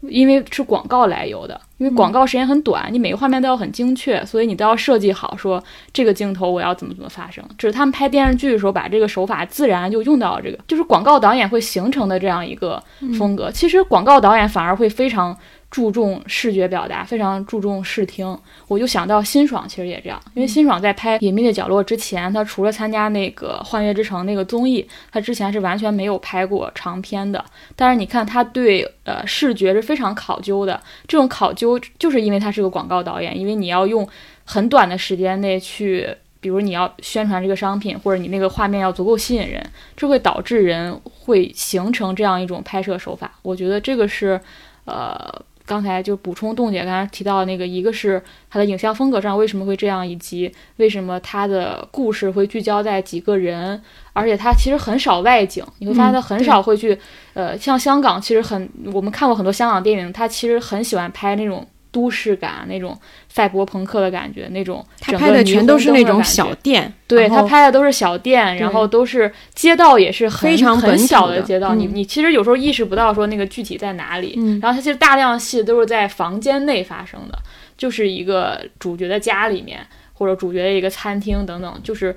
[0.10, 7.44] 因为是广告来由的，因因为广告时间很短，你每个画面都要很精确，所以你都要设计好，说这个镜头我要怎么怎么发生。
[7.58, 12.82] 只是他们拍电视剧的时候，把这个手法自然就用到了这个，就是广告导演会形成的这样一个
[13.18, 13.52] 风格。
[13.52, 15.38] 其实广告导演反而会非常。
[15.74, 18.38] 注重视觉表达，非常注重视听。
[18.68, 20.22] 我就想到辛爽，其实也这样。
[20.36, 27.44] 因为辛爽在拍《隐秘的角落》之前，他除了参加那个《幻乐之城》那个综艺，他之前是完全没有拍过长片的。
[27.76, 30.80] 但是你看，他对呃视觉是非常考究的。
[31.08, 34.08] 这种考究就是因为他是个广告导演，因为你要用
[34.46, 36.08] 很短的时间内去，
[36.40, 39.60] 比如你要宣传这个商品，或者你那个画面要足够吸引人，
[39.98, 43.40] 这会导致人会形成这样一种拍摄手法。
[43.42, 44.40] 我觉得这个是
[44.86, 45.42] 呃。
[45.66, 53.82] 刚才就补充，洞姐刚才提到那个，一个是它的影像风格上为什么会这样，以及为什么它的故事会聚焦在几个人，
[54.14, 56.98] 而且它其实很少外景，你会发现它很少会去，
[57.34, 61.66] 呃，像香港其实很，我们看过很多香港电影，它其实很喜欢拍那种。
[61.94, 77.38] 都市感那种赛博朋克的感觉，那种他拍的全都是那种小店，对他拍的都是小店，然后都是街道也是非常很小的街道，你你其实有时候意识不到说那个具体在哪里，然后他其实大量戏都是在房间内发生的，
[77.78, 79.80] 就是一个主角的家里面
[80.14, 82.16] 或者主角的一个餐厅等等，就是。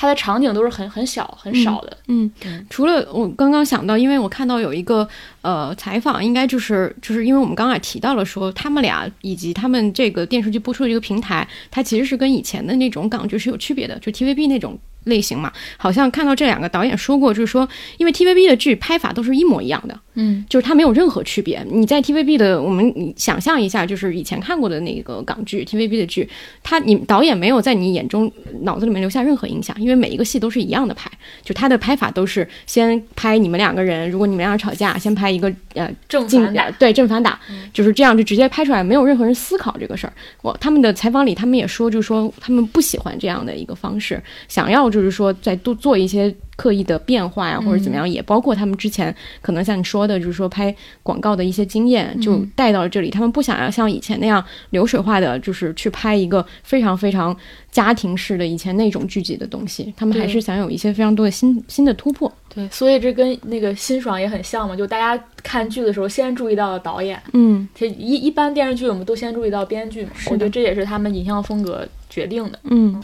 [0.00, 2.32] 它的场景都是很很小很少的，嗯，
[2.70, 5.06] 除了我刚刚想到，因为我看到有一个
[5.42, 14.78] 呃采访，应该就是就是因为我们刚才提到了说他们俩以及他们这个电视剧播出的这个平台，它其实是跟以前的那种港剧是有区别的，就 TVB 那种。
[15.04, 21.64] 类型嘛，好像看到这两个导演说过，就是说，因为 TVB 的剧拍法都是一模一样的，嗯，就是它没有任何区别。
[21.70, 26.28] 你在 TVB 的，我们想象一下，就是以前看过的那个港剧 TVB 的剧，
[26.62, 28.30] 他你导演没有在你眼中
[28.62, 31.10] 脑子里面留下任何印象，因为每一个戏都是一样的拍，
[31.42, 37.38] 就他的拍法都是先拍你们两个人，如果你们俩吵架，先拍一个呃正反打，对正反打，
[37.72, 40.12] 就是这样就直接拍出来，没有任何人思考这个事儿。
[40.42, 45.70] 我他们的采访里，他们也说，就是说他们不喜欢这样的一个方式，想要就是说在多。
[45.80, 53.08] 做一些刻意的变化呀，或者怎么样，也包括他们之前可能像你说的，就是说拍广告的一些经验，就带到了这里。
[53.08, 57.34] 他们不想要像以前那样流水化的，就是去拍一个非常非常
[57.70, 59.90] 家庭式的以前那种剧集的东西。
[59.96, 62.30] 他们还是想有一些非常多的新新的突破。
[62.54, 70.10] 对，所以这跟那个辛爽也很像嘛，就大家看剧的时候先注意到了导演，嗯，这一一般电视剧我们都先注意到编剧嘛。
[70.26, 72.58] 我觉得这也是他们影像风格决定的。
[72.64, 73.02] 嗯。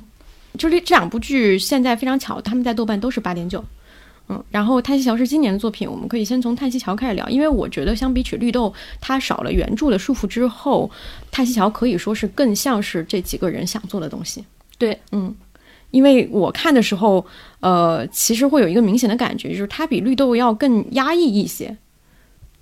[0.57, 3.64] 就这这两部剧现在非常巧，他们在豆瓣都是八点九，
[4.28, 8.68] 嗯，然后《叹息桥》是今年的作品，我们可以先从《叹息桥》开始聊，因为我觉得相比起《绿豆》，
[9.00, 10.90] 它少了原著的束缚之后，
[11.30, 14.44] 《叹息桥》可以说是更像是这几个人想做的东西。
[14.78, 15.34] 对，嗯，
[15.90, 17.24] 因为我看的时候，
[17.61, 21.76] 呃，其实会有一个明显的感觉，就是它比《绿豆》要更压抑一些。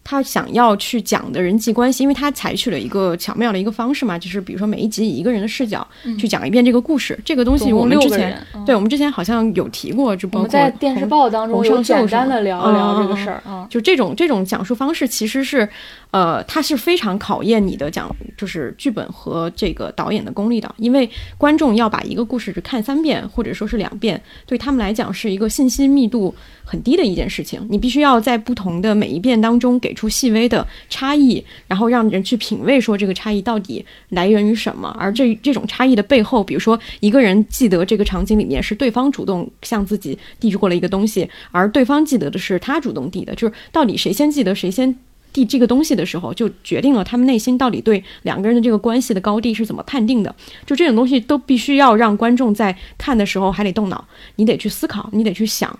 [0.04, 5.84] 他想要去讲的人际关系，因为他采取了一个巧妙的一个方式嘛，就是比如说每一集以一个人的视角
[6.18, 7.18] 去讲一遍这个故事。
[7.24, 13.66] 这个东西我们之前对我们之前好像有提过，就包括在电视报当中有简单的聊一聊这个事儿啊。
[13.70, 15.66] 就这种这种讲述方式，其实是
[16.10, 27.66] 呃，它是非常考验你的讲，就是剧本和这个导演的功力的，因为观众要把一个故事看三遍或者说是两遍，对他们来讲是一个信息密度很低的一件事情。
[27.70, 29.93] 你必须要在不同的每一遍当中给。
[29.94, 34.94] 出细微的差异，然后让人去品味，说这个差异到底来源于什么？
[34.98, 44.94] 而这这种差异的背后，比如说一个人记得这个场景里面是对方主动向自己递过了一个东西，而对方记得的是他主动递的，就是到底谁先记得谁先
[45.32, 50.34] 递这个东西的时候，就决定了他们内心到底对两个人的这个关系的高低是怎么判定的。
[50.64, 55.76] 就这种东西都必须要让观众在看的时候还得动脑，你得去思考，你得去想。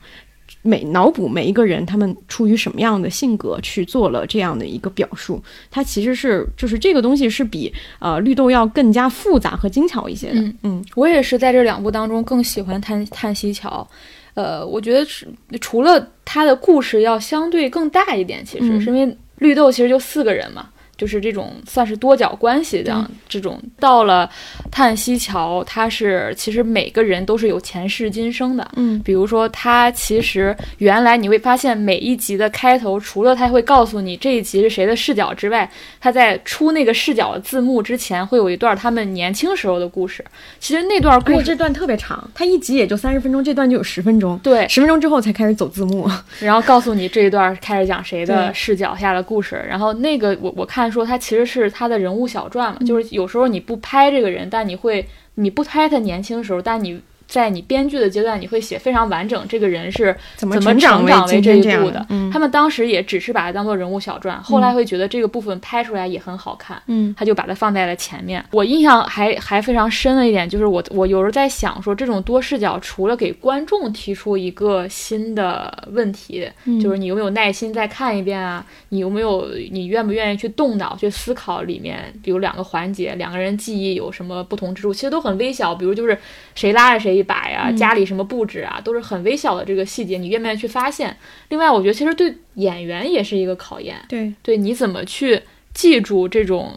[0.67, 10.41] 每脑补每一个人，他们出于什么样的性格去做了这样的一个表述，它其实是就是这个东西是比呃绿豆要更加复杂和精巧一些的。
[10.41, 13.87] 嗯嗯，我也是在这两部当中更喜欢叹叹息桥，
[14.33, 15.29] 呃，我觉得是
[15.61, 20.71] 除了它的故事要相对更大一点，其实是因为绿豆其实就四个人嘛。
[20.97, 24.31] 就是这种算是多角关系这样，这种到了
[24.71, 28.69] 叹息桥，它是其实每个人都是有前世今生的。
[28.77, 35.69] 嗯，比如说他其实原来你会发现每一集的开头，除了他会告诉你这一集是谁的视角之外，
[36.01, 40.25] 他在出那个视角的字幕之前会有一段他们年轻时候的故事。
[40.61, 44.39] 其实那段故事这段特别长，他一集也就三十分钟，这段就有十分钟。
[44.39, 49.61] 对，十分钟之后才开始走字幕，然后告诉你这一段开始讲谁的视角下的故事。
[49.69, 50.84] 然后那个我我看。
[50.91, 62.05] 说他其实是他的人物小传嘛，就是有时候你不拍这个人，但你会你不拍他年轻的时候，但你在你编剧的阶段，你会写非常完整，这个人是怎么成长为这一步的？
[62.11, 68.45] 嗯他们当时也只是把它当做人物小传，后来会觉得这个部分拍出来也很好看，嗯他就把它放在了前面。
[68.51, 78.65] 我印象还还非常深的一点就是我，我有时候在想说，这种多视角除了给观众提出一个新的问题，嗯就是你有没有耐心再看一遍啊？
[78.89, 84.93] 你有没有你愿不愿意去动脑去思考里面，比如两个环节，两个人记忆有什么不同之处？
[84.93, 86.19] 其实都很微小，比如就是
[86.55, 91.17] 谁拉着谁一把呀，嗯家里什么布置啊，都是很微小的这个细节，你愿不愿意去发现？
[91.49, 93.97] 另外，我觉得其实对演员也是一个考验。
[94.09, 95.41] 对，对，你怎么去
[95.73, 96.73] 记住这种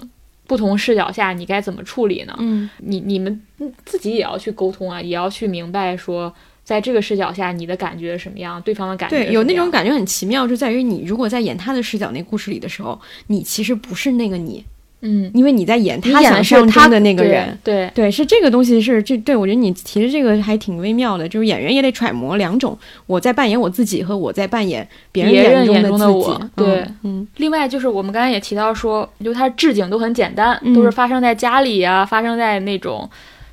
[0.47, 2.33] 不同视角下你该怎么处理呢？
[2.39, 3.43] 嗯你你们
[3.83, 6.33] 自己也要去沟通啊，也要去明白说，
[6.63, 9.69] 在这个视角下你的感觉什么样，对方的感觉对，有那种。
[9.69, 14.63] 感觉很奇妙，就在于你如果在演他的视角那故事里的时候，你其实不是那个你，
[15.01, 17.57] 嗯，因为你在演他想你演的是他象中的那个人。
[17.63, 26.49] 对，对，是这个东西是这对我觉得你提的这个还挺微妙的，就是演员也得揣摩两种，我在扮演我自己和我在扮演别人眼中的自己我。
[26.55, 33.07] 对嗯嗯另外就是我们刚才也提到说，就它置景都很简单，嗯都是发生在家里啊，发生在那种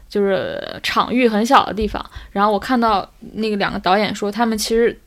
[0.09, 2.05] 就是场域很小的地方。
[2.33, 4.99] 然后我看到那个两个导演说，他们其实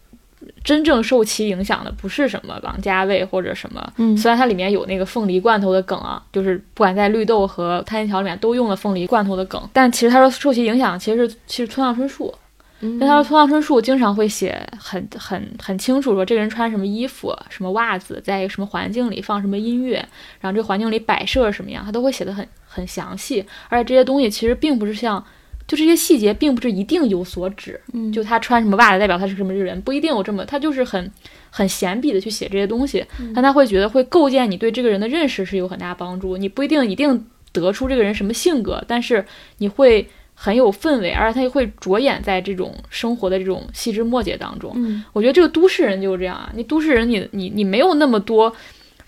[0.64, 12.34] 真正受其影响的不是什么王家卫或者什么，嗯虽然它里面有那个凤梨罐头的梗啊，就是不管在绿豆和摊心桥里面都用了凤梨罐头的梗，但其实他说受其影响其实是其实村上春树。
[12.80, 19.96] 嗯因为他说村上春树经常会写很很很清楚，说这个人穿什么衣服、什么袜子，在一个什么环境里放什么音乐，
[20.40, 23.44] 然后这个环境里摆设什么样，他都会写的很很详细。
[23.70, 25.26] 而且这些东西其实并不是像，
[25.68, 31.11] 就这些细节并不是一定有所指，嗯就他穿什么袜子代表他是什么人，不一定有这么，他就是很
[31.49, 33.05] 很闲笔的去写这些东西，
[33.36, 36.38] 但他会觉得会构建你对这个人的认识是有很大帮助。
[36.38, 39.26] 你不一定一定得出这个人什么性格，但是
[39.57, 44.72] 你会很有氛围，而且他会着眼在这种生活的这种细枝末节当中。
[44.76, 48.55] 嗯我觉得这个都市人就是这样啊，你都市人你你你没有那么多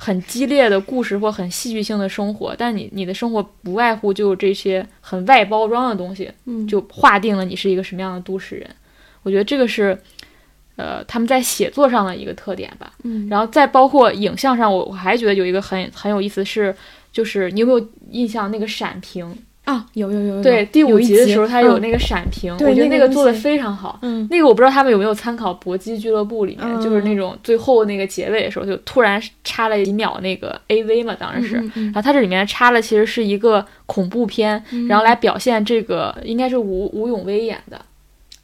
[0.01, 8.69] 很激烈的故事或很戏剧性的生活，但你你的生活不外乎就这些很外包装的东西，嗯就划定了你是一个什么样的都市人。
[9.23, 9.99] 我觉得这个是。
[10.81, 16.73] 呃，他们在写作上的一个特点吧，嗯然后再包括影像上，我我还觉得有一个很很有意思是，
[17.11, 19.37] 就是你有没有印象那个闪屏？
[19.69, 23.99] 啊，有有有有对，第五集的时候它有嗯那个闪屏，我觉得那个做的非常好。
[24.01, 31.55] 嗯那个我不知道他们有没有参考《搏击俱乐部》里面，嗯就是那种最后那个结尾的时候，就突然插了几秒那个 AV 嘛，当然是。
[31.75, 37.85] 然后它这里面插了其实是一个恐怖片，嗯然后来表现这个应该是吴吴永威演的，啊，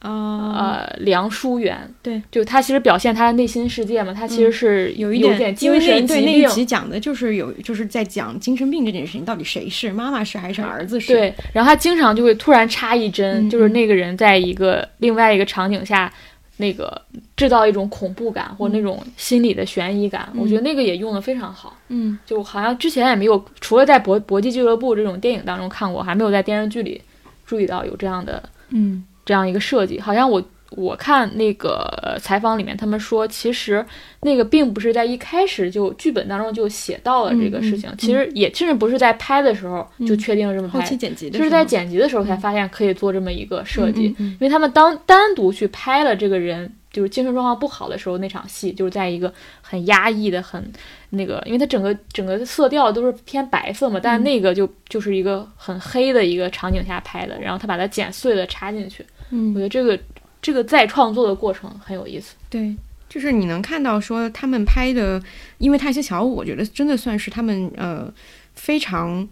[0.00, 1.76] 呃，梁淑媛。
[2.02, 6.48] 对，就他其实表现他的内心世界嘛，他其实是有一点精神疾那对那一病。
[6.50, 11.12] 集讲的就是有就是在讲精神病这件事情，到底谁是妈妈是还是儿子是？
[11.12, 16.12] 对，然后他经常就会突然插一针，嗯就是那个人在一个另外一个场景下，
[16.58, 17.02] 那个
[17.36, 21.76] 制造一种恐怖感或那种心理的悬疑感，我觉得那个也用的非常好。
[21.88, 27.00] 嗯就好像之前也没有，除了在搏搏击俱乐部这种电影当中看过，还没有在电视剧里
[27.46, 30.00] 注意到有这样的嗯这样一个设计。
[30.00, 33.84] 好像我我看那个呃采访里面，他们说其实
[34.22, 44.14] 那个并不是在一开始就剧本当中就写到了这个事情，其实也甚至不是在拍的时候就嗯确定这么拍，后期剪辑的就是在剪辑的时候才发现可以做这么一个设计。
[44.18, 50.72] 因为他们当单独去拍了这个人就是精神状况不好的时候那场戏，就是在一个很压抑的、很
[51.10, 59.98] 那个，因为它整个整个色调都是偏白色嘛，但是那个就就是一个很黑的一个场景下拍的，然后他把它剪碎了插进去，嗯我觉得这个
[60.40, 62.34] 这个再创作的过程很有意思。
[62.48, 62.74] 对，
[63.08, 65.22] 就是你能看到说他们拍的，
[65.58, 68.12] 因为泰西乔，我觉得真的算是他们呃
[68.54, 69.28] 非常。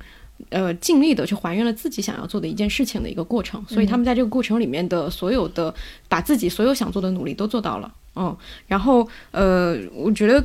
[0.51, 5.73] 呃，尽力的去还原了自己想要做的一件事情的一个过程，所以他们在这个过程里面的所有的
[6.09, 8.37] 把自己所有想做的努力都做到了，嗯，
[8.67, 10.45] 然后呃，我觉得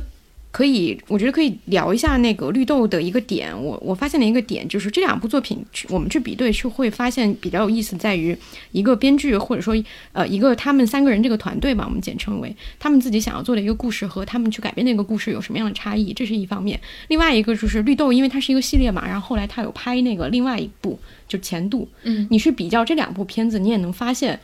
[0.52, 3.56] 可以，我觉得可以聊一下那个绿豆的一个点。
[3.62, 8.36] 我我发现了一个点，就是这两部作品去我们去比对，去会发现比较有意思，在于
[8.72, 9.80] 一个编剧或者说
[10.12, 16.80] 呃一个他们三个人这个团队吧，我们简称为他们自己想要做的一个故事和他们去改编的一个故事有什么样的差异，这是一方面。
[17.06, 20.98] 另外一个就是绿豆，因为它是一个系列嘛，然后后来他有拍那个另外一部
[21.28, 24.40] 就前度，嗯，你去比较这两部片子，你也能发现。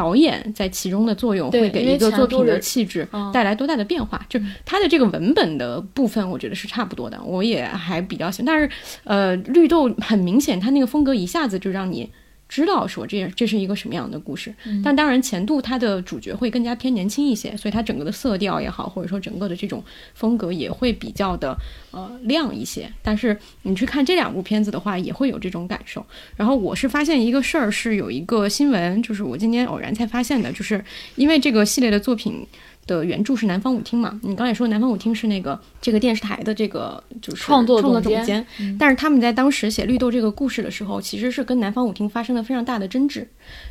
[0.00, 4.18] 导演在其中的作用会给一个作品的气质嗯带来多大的变化？
[4.30, 8.46] 就是它的这个文本的部分，我觉得是差不多的，我也还比较喜欢。
[8.46, 8.70] 但是，
[9.04, 12.10] 呃，绿豆很明显，它那个风格一下子就让你
[12.50, 14.52] 知道说这这是一个什么样的故事。
[14.64, 19.82] 嗯但当然，前度它的主角会更加偏年轻一些，所以它整个的色调也好，或者说整个的这种
[20.14, 21.56] 风格也会比较的
[21.92, 22.90] 呃亮一些。
[23.02, 26.04] 但是你去看这两部片子的话，也会有这种感受。
[26.36, 30.84] 然后我是发现一个事儿，是有一个新闻，就是我今天偶然才发现的，就是
[31.14, 32.44] 因为这个系列的作品。
[32.90, 34.18] 的原著是南方舞厅嘛？
[34.24, 43.26] 你刚才说南方舞厅是那个这个电视台的这个就是创作创作总监，嗯但是他们在当时写《绿豆》这个故事的时候，其实是跟南方舞厅发生了非常大的争执。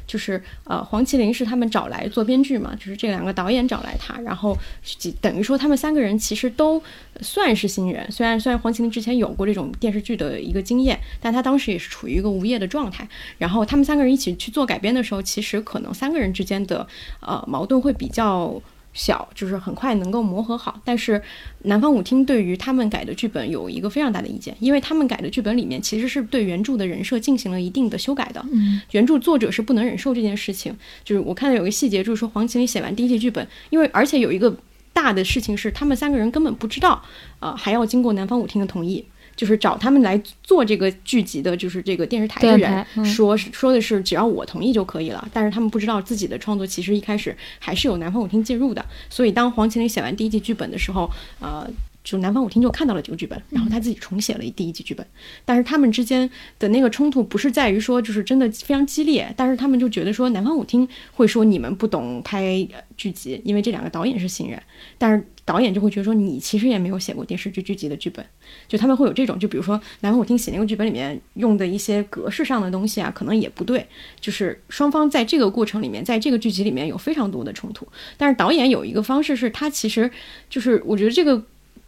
[0.07, 6.81] 就是呃，黄麒麟是他们找来做编剧嘛，就是这两个导演找来他，然后几等于说他们三个人其实都
[7.21, 13.07] 算是新人，虽然虽然黄麒麟之前有过这种电视剧的一个经验，但他当时也是处于一个无业的状态。
[13.37, 16.87] 然后他们三个人一起去做改编的时候，其实可能三个人之间的
[17.21, 18.61] 呃矛盾会比较。
[18.93, 21.21] 小就是很快能够磨合好，但是
[21.63, 28.43] 南方舞厅对于他们改的剧本有一个非常大的意见，因为他们改的剧本里面其实是对原著的人设进行了一定的修改的。
[28.51, 34.55] 嗯，原著作者是不能忍受这件事情，就是我看到有个细节，就是说黄麒麟写完第一季剧本，因为而且有一个
[34.91, 37.01] 大的事情是，他们三个人根本不知道，
[37.39, 39.05] 呃，还要经过南方舞厅的同意。
[39.39, 51.09] 就是找他们来做这个剧集的，就是这个电视台的人说是说的是只要我同意就可以了，但是他们不知道自己的创作其实一开始还是有南方舞厅介入的，所以当黄麒麟写完第一季剧本的时候，
[51.39, 51.65] 呃，
[52.03, 55.07] 就南方舞厅就看到了这个剧本，然后他自己重写了第一季剧本，
[55.45, 56.29] 但是他们之间
[56.59, 64.61] 的那个冲突不是在于说就是真的非常激烈，但是他们就觉得说南方舞厅会说你们不懂拍呃剧集，因为这两个导演是新人，
[64.97, 68.23] 但是导演就会觉得说你其实也没有写过电视剧剧集的剧本，
[68.67, 73.83] 就他们会有这种，就比如说南方舞厅写那个剧本里面用的一些格式上的东西啊，可能也不对，
[74.19, 80.11] 就是双方在这个过程里面，在这个剧集里面有非常多的冲突，但是导演有一个方式是他其实
[80.51, 81.43] 就是我觉得这个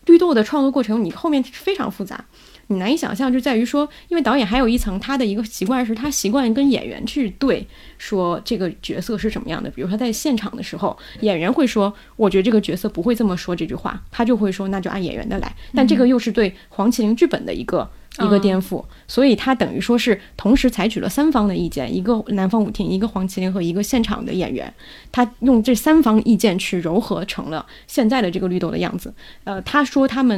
[0.07, 2.26] 绿豆的创作过程，你后面非常复杂。
[2.72, 7.67] 你难以想象，就在于说，因为导演还有一层他的一个习惯是，他习惯跟演员去对
[7.97, 9.69] 说这个角色是什么样的。
[9.69, 17.89] 比如说在现场的时候，演员会说：“我觉得这个角色不会这么说这句话。”他就会说：“那就按演员的来。”但这个又是对黄麒麟剧本的一个。
[18.22, 24.72] 一个颠覆，所以他等于说是同时采取了三方的意见，一个南方舞厅，一个黄麒麟和一个现场的演员，
[25.13, 29.13] 他用这三方意见去糅合成了现在的这个绿豆的样子。
[29.45, 30.38] 呃，他说他们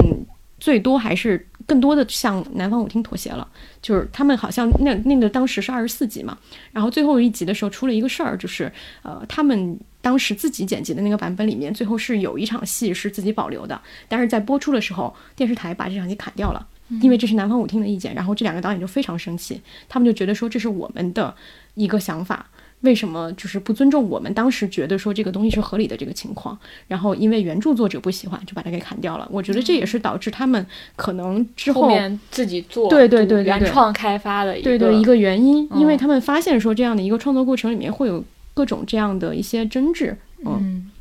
[0.59, 3.47] 最多还是更多的向南方舞厅妥协了，
[3.81, 6.37] 就是他们好像那那个当时是二十四集嘛，
[6.71, 9.79] 然后最后一集的时候出了一个事儿，就是呃他们。
[10.03, 16.67] 当时自己剪辑的那个版本里面，最后是有一场戏是自己保留的，但是在播出的时候，电视台把这场戏砍掉了。
[17.01, 21.33] 因为这是南方舞厅的意见，然后这两个导演就非常生气，他们就觉得说这是我们的
[21.75, 22.45] 一个想法，
[22.83, 26.57] 为什么就是不尊重我们当时觉得说这个东西是合理的这个情况？
[26.87, 29.27] 然后因为原著作者不喜欢，就把它给砍掉了。
[29.31, 30.65] 我觉得这也是导致他们
[30.95, 31.91] 可能之后
[32.29, 38.23] 自己做对对对原创开发的一个对对一个原因，因为嗯他们发现说这样的一个创作过程里面会有
[38.53, 40.15] 各种这样的一些争执，
[40.45, 40.91] 嗯嗯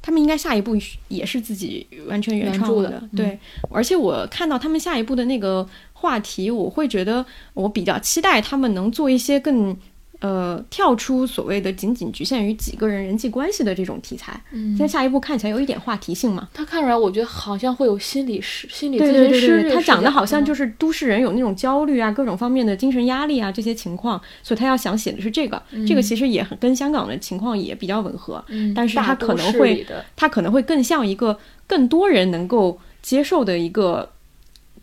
[0.00, 0.76] 他们应该下一步
[1.08, 3.38] 也是自己完全原原创的，对。
[3.70, 9.76] 而且我看到他们下一步的那个话题，我会觉得我比较期待他们能做一些更
[10.20, 14.38] 呃跳出所谓的仅仅局限于几个人人际关系的这种题材。
[14.52, 19.82] 嗯现在下一步看起来有一点话题性嘛，他看出来，我觉得好像会有心理师、心理咨询师对对对对，他。
[19.82, 25.62] 讲的好像就是是都市人有那种焦虑啊，各种方面的精神压力啊这些情况，所以他要想写的是这个。
[25.86, 31.38] 这个其实也很跟香港的情况也比较吻合，嗯但是他可能会市里的它可能会更像一个
[31.68, 34.10] 更多人能够接受的一个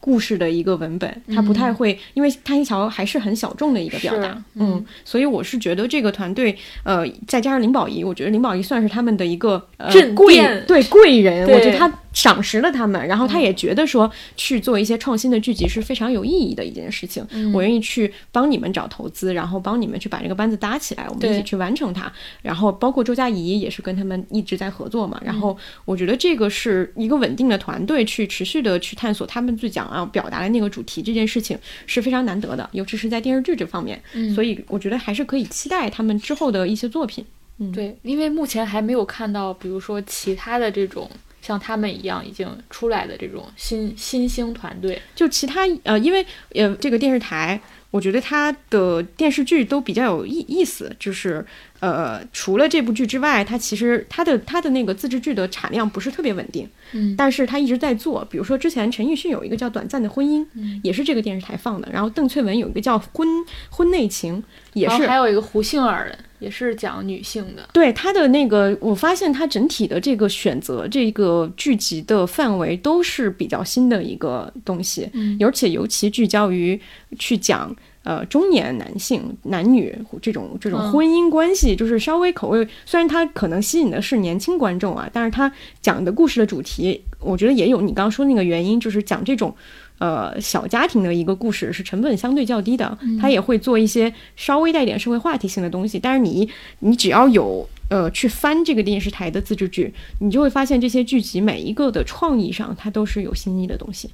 [0.05, 4.73] 故事的一个文本，他不太会，因为它一条还是很小众的一个表达，嗯。
[4.73, 10.63] 嗯所以我是觉得这个团队，呃，再加上林保怡，我觉得林保怡算是他们的一个、呃、贵店。
[10.67, 22.11] 对贵人，我觉得他赏识了他们，然后他也觉得说去做一些创新的剧集是非常有意义的一件事情，嗯我愿意去帮你们找投资，然后帮你们去把这个班子搭起来，我们一起去完成它。
[22.41, 25.21] 然后包括周佳怡也是跟他们一直在合作嘛。
[25.23, 34.01] 然嗯后我觉得这个是一个稳定的团队去持续的去探索他们最想要表达的那个主题，这件事情是非常难得的，尤其是在电视剧这方面。
[34.13, 37.25] 嗯所以我觉得还是可以期待他们之后的一些作品。
[37.57, 41.09] 嗯对，因为目前还没有看到，比如说其他的这种
[41.45, 44.99] 像他们一样已经出来的这种新新兴团队。
[45.13, 46.25] 就其他呃，因为
[46.55, 47.59] 呃这个电视台，
[47.91, 51.45] 我觉得它的电视剧都比较有意意思，就是
[51.81, 58.25] 呃除了这部剧之外，它其实它的它的那个自制剧的产量不是特别稳定，嗯但是它一直在做。
[58.29, 63.27] 比如说之前陈奕迅有一个叫《短暂的婚姻》，嗯也是这个电视台放的，然后邓萃雯有一个叫《婚
[63.69, 64.41] 婚内情》，
[64.73, 67.67] 也是还有一个胡杏儿的，也是讲女性的。
[67.73, 76.79] 对它的那个，我发现它整体的这个选择这个剧集的范围都是比较新的一个东西，嗯而且尤其聚焦于
[77.17, 89.55] 去讲呃中年男性男女这种这种嗯婚姻关系，就是稍微口味，虽然它可能吸引的是年轻观众啊，但是它讲的故事的主题，我觉得也有你刚刚说那个原因，就是讲这种。
[89.97, 95.97] 呃，小家庭的一个故事是成本相对较低的，他也会做一些稍微带一点社会话题性的东西。
[95.97, 104.09] 但是你你只要有呃去翻这个电视台的自制剧，你就会发现这些剧集每一个的创意上，它都是有新意的东西。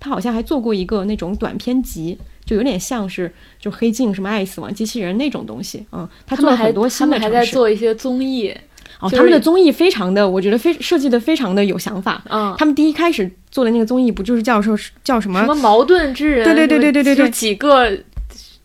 [0.00, 7.44] 他好像还做过一个那种短片集，就有点像是就黑镜什么爱死亡机器人那种东西，嗯，他做了很多新的们还在。
[7.46, 8.54] 做一些综艺，
[9.00, 12.22] 哦，他们的综艺非常的，我觉得非设计的非常的有想法。
[12.28, 15.40] 嗯，他们第一开始做的那个综艺不就是叫说叫什么？
[15.40, 17.90] 什么矛盾之人，对对对对对对对就几个，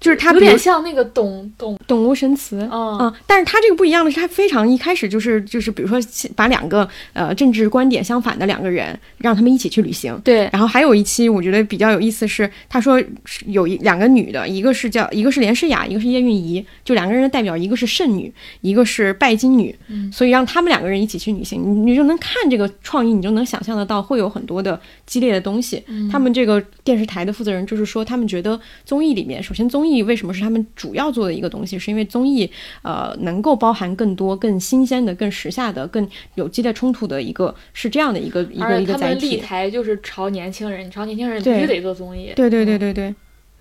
[0.04, 5.98] 就是他有点像那个董董，董无神词，嗯嗯，但是他这个不一样的是，他非常一开始就是就是比如说
[6.36, 10.20] 把两个呃政治观点相反的两个人，让他们一起去旅行。
[10.22, 18.30] 对，然后还有一期我觉得比较有意思是，他说是有一两个女的，一个是叫一个是连诗雅，一个是叶蕴仪，就两个人的代表，一个是圣女，
[18.60, 25.84] 一个是拜金女，嗯所以让他们两个人一起去旅行，你你就能看这个创意，你就能想象得到会有很多的激烈的东西。
[25.88, 32.50] 嗯他们这个电视台的负责人就是说，他们觉得综艺里面，首先综艺为什么是他们主要做的一个东西，是因为综艺
[32.82, 39.38] 呃能够包含更多、更新鲜的、更时下的、更有激烈冲突的一个是这样的一个一个而一个载体他们立。
[39.38, 42.80] 台就是朝年轻人，你朝年轻人必须得做综艺，对对对嗯。
[42.80, 43.16] 对对，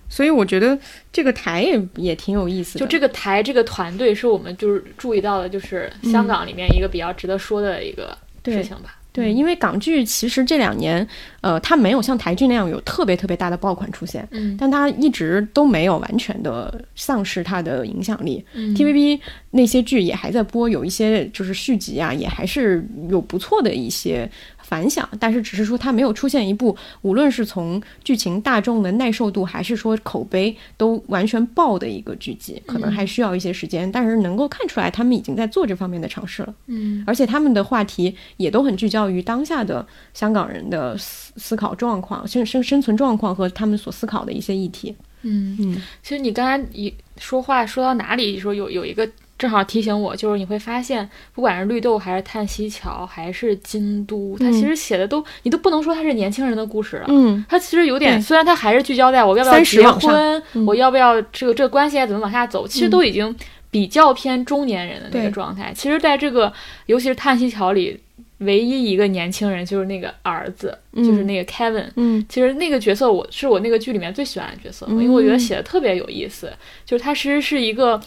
[0.09, 0.77] 所以我觉得
[1.11, 2.79] 这个台也也挺有意思的。
[2.79, 8.99] 就这个台这个团队是我们就是注意到的，就是香港里面一个比较值得说的一个事情吧。
[9.13, 11.07] 对，因为港剧其实这两年，
[11.41, 18.43] 呃，它没有像台剧那样有特别特别大的爆款出现，嗯但它一直都没有完全的丧失它的影响力。
[18.53, 19.19] 嗯 TVB
[19.51, 24.27] 那些剧也还在播，有一些就是续集啊，也还是有不错的一些
[24.63, 36.55] 反响，但是只是说它没有出现一部无论是从剧情大众的耐受度，还是说口碑都完全爆的一个剧集，可能还需要一些时间，但是能够看出来他们已经在做这方面的尝试了。
[36.67, 44.95] 嗯而且他们的话题也都很聚焦于当下的香港人的思思考状况、生生生存状况和他们所思考的一些议题。
[45.23, 49.09] 嗯嗯其实你刚才一说话说到哪里，说有有一个
[49.43, 54.53] 正好提醒我，就是你会发现，不管是绿豆还是叹息桥还是京都，它嗯。
[54.53, 57.05] 其实写的都你都不能说它是年轻人的故事了。
[57.09, 60.65] 嗯，它其实有点，虽然它还是聚焦在我要不要结婚，嗯。
[60.65, 63.35] 我要不要这个这个关系该怎么往下走，其实嗯都已经
[63.69, 65.73] 比较偏中年人的那个状态。
[65.75, 66.53] 其实，在这个
[66.85, 67.99] 尤其是叹息桥里，
[68.37, 71.87] 唯一一个年轻人就是那个儿子，就是嗯那个 Kevin。
[71.97, 72.25] 嗯。
[72.29, 76.49] 其实那个角色我是我那个剧里面最喜欢的角色，因为我觉得写的特别有意思。
[76.85, 77.99] 就是他其实是一个，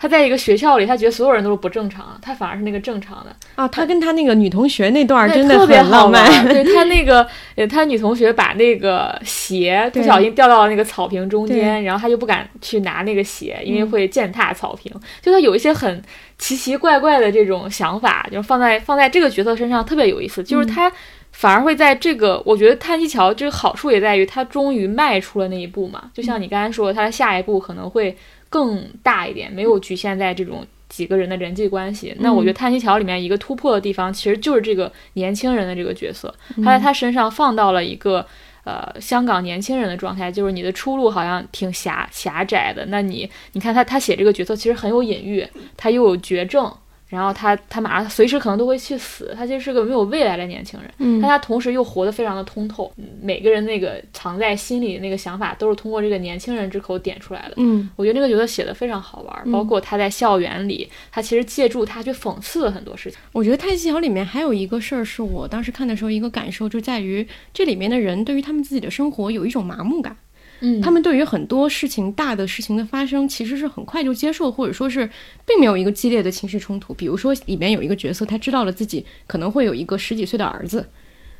[0.00, 3.36] 他在一个学校里，他觉得所有人都是不正常，他反而是那个正常的。
[3.54, 6.48] 啊，他跟他那个女同学那段儿真的特别很浪漫。
[6.48, 14.90] 对他那个，呃，他女同学把那个鞋不小心掉到了那个草坪中间，然后他就不敢去拿那个鞋，因为嗯会践踏草坪。
[15.20, 16.02] 就他有一些很
[16.38, 20.90] 奇奇怪怪的这种想法，就是放在放在这个角色身上特别有意思，就是嗯他。
[21.32, 26.10] 反而会在这个，我觉得叹息桥这个好处也在于，他终于迈出了那一步嘛。
[26.12, 28.14] 就像你刚才说，他的下一步可能会
[28.50, 32.14] 更大一点，没有局限在这种几个人的人际关系。
[32.18, 38.26] 那我觉得《叹息桥》里面一个突破的地方，其实就是这个年轻人的这个角色，他在他身上放到了一个。
[38.62, 42.84] 呃，香港年轻人的状态就是你的出路好像挺狭狭窄的。
[42.86, 45.48] 那你，你看他他写这个角色其实很有隐喻，
[45.78, 46.70] 他又有绝症，
[47.10, 50.90] 然后他他马上随时可能都会去死，他其实是个没有未来的年轻人。
[50.98, 57.54] 嗯但他同时又活得非常的通透，嗯每个人那个藏在心里的那个想法，都是通过这个年轻人之口点出来的。
[57.56, 63.18] 嗯我觉得那个角色写的非常好玩，嗯包括他在校园里，他其实借助他去讽刺了很多事情。
[63.32, 70.16] 我觉得《叹息桥》里面还有一个事儿，是我当时看的时候一个感受，就在于这里面的人对于他们自己的生活有一种麻木感。
[70.60, 75.08] 嗯他们对于很多事情、大的事情的发生，其实是很快就接受，或者说是
[75.46, 76.92] 并没有一个激烈的情绪冲突。
[76.94, 80.86] 比如说，里面有一个角色，他知道了自己可能会有一个十几岁的儿子，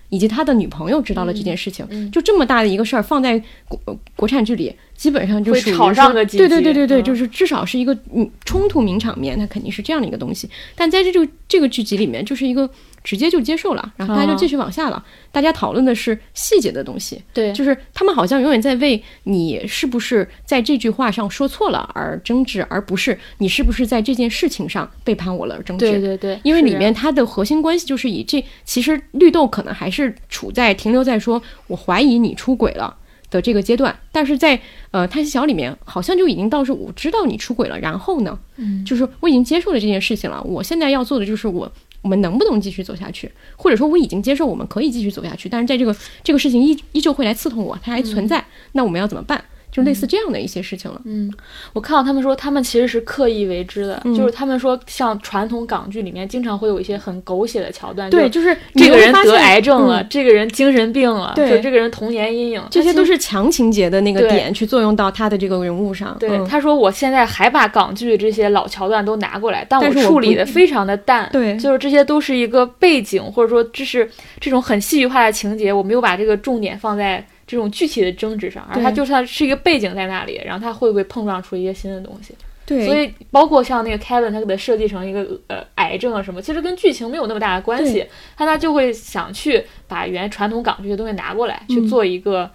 [0.09, 10.49] 以及他的女朋友知道了这件事情，嗯就这么大的一个事儿放在国呃国产剧里，基本上就会属于说吵上个几对对对对对，嗯就是至少是一个嗯冲突名场面，它肯定是这样的一个东西。
[10.75, 12.69] 但在这个这个剧集里面，就是一个
[13.03, 15.03] 直接就接受了，然后大家就哦继续往下了。
[15.33, 25.91] 大家讨论的是细节的东西，对，就是他们好像永远在为你是不是在这句话上说错了而争执，而不是你是不是在这件事情上背叛我了而争执。
[25.91, 32.97] 对对对，因为里面它的核心关系就是以这，其实绿豆可能还是处在停留在说我怀疑你出轨了
[33.31, 41.71] 的这个阶段，但是在呃叹息桥里面好像就已经到是我知道你出轨了，然后呢，嗯就是我已经接受了这件事情了，我现在要做的就是我
[42.03, 49.45] 我们能不能继续走下去，或者说我已经接受我们可以继续走下去，但是在这个这个事情依依旧会来刺痛我，它还存在，那我们要怎么办？
[49.71, 51.01] 就类似这样的一些事情了。
[51.05, 51.33] 嗯，
[51.73, 63.21] 我看到他们说，他们其实是刻意为之的，嗯就是他们说，像传统港剧里面经常会有一些很狗血的桥段，对，就就是这个人得癌症了，嗯这个人精神病了，对就这个人童年阴影，这些都是。
[63.21, 66.17] 强情节的那个点去作用到他的这个人物上。
[66.19, 71.29] 对，嗯他说我现在还把港剧这些老桥段都拿过来，但我处理不的非常的淡。
[71.31, 74.11] 对就是这些都是一个背景，或者说这是
[74.41, 82.33] 这种很戏剧化的情节，我没有把这个重点放在这种具体的争执上，而它就算是一个背景在那里，然后它会不会碰撞出一些新的东西？
[82.65, 92.49] 对，所以包括像那个 Kevin，他给他设计成一个呃癌症啊什么，其实跟剧情没有那么大的关系对，但他就会想去把原传统港剧的东西拿过来，去嗯做一个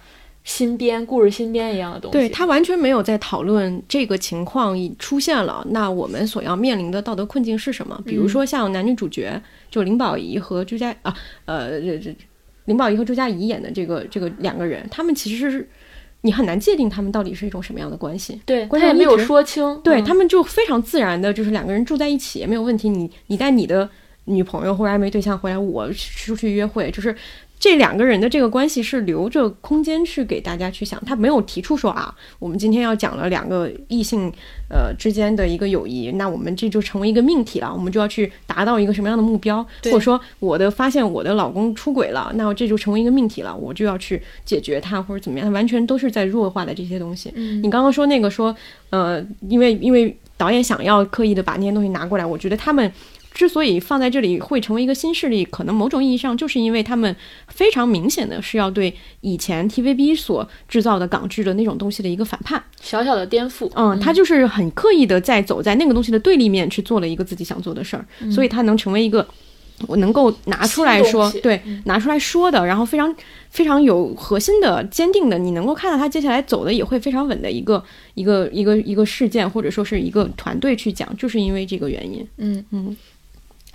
[0.45, 2.17] 新编故事新编一样的东西。
[2.17, 8.01] 对他完全没有在讨论这个情况已出现了，那我们所要面临的道德困境是什么？
[8.05, 12.15] 比如说像男女主角，就林保怡和朱家啊，呃，这这
[12.65, 15.67] 林保怡和周佳怡演的这个这个两个人，他们其实是
[16.21, 18.41] 你很难界定他们到底是一种什么样的关系。
[18.45, 22.89] 对，观他也没有说清，嗯对他们就非常自然的，就是两个人住在一起也没有问题。
[22.89, 23.89] 你你带你的
[24.25, 27.15] 女朋友或者暧昧对象回来，我出去约会，就是
[27.59, 31.01] 这两个人的这个关系是留着空间去给大家去想。
[31.05, 34.31] 他没有提出说啊，我们今天要讲了两个异性
[34.69, 47.31] 呃之间的一个友谊，那我们这就成为一个命题了，我们就要去达到一个什么样的目标，或者说我的发现我的老公出轨了，那这就成为一个命题了，我就要去解决他或者怎么样，完全都是在弱化的这些东西。
[47.35, 48.55] 嗯你刚刚说那个说，
[48.89, 52.91] 呃，因为因为导演想要刻意的把那些东西拿过来，我觉得他们
[53.35, 57.15] 之所以放在这里会成为一个新势力，可能某种意义上就是因为他们
[57.49, 62.63] 非常明显的是要对以前 TVB 所制造的港剧的那种东西的一个反叛。
[62.81, 69.27] 小小的颠覆，嗯，他就是很刻意的在走在那个东西的对立面去做了一个自己想做的事儿，所以他能成为一个。
[69.87, 73.13] 我能够拿出来说对，拿出来说的，然后非常
[73.49, 77.83] 非常有核心的、坚定的，你能够看到他接下来走的也会非常稳的一个
[78.13, 82.25] 一个一个一个事件，或者说是一个团队去讲，就是因为这个原因。
[82.37, 82.95] 嗯嗯。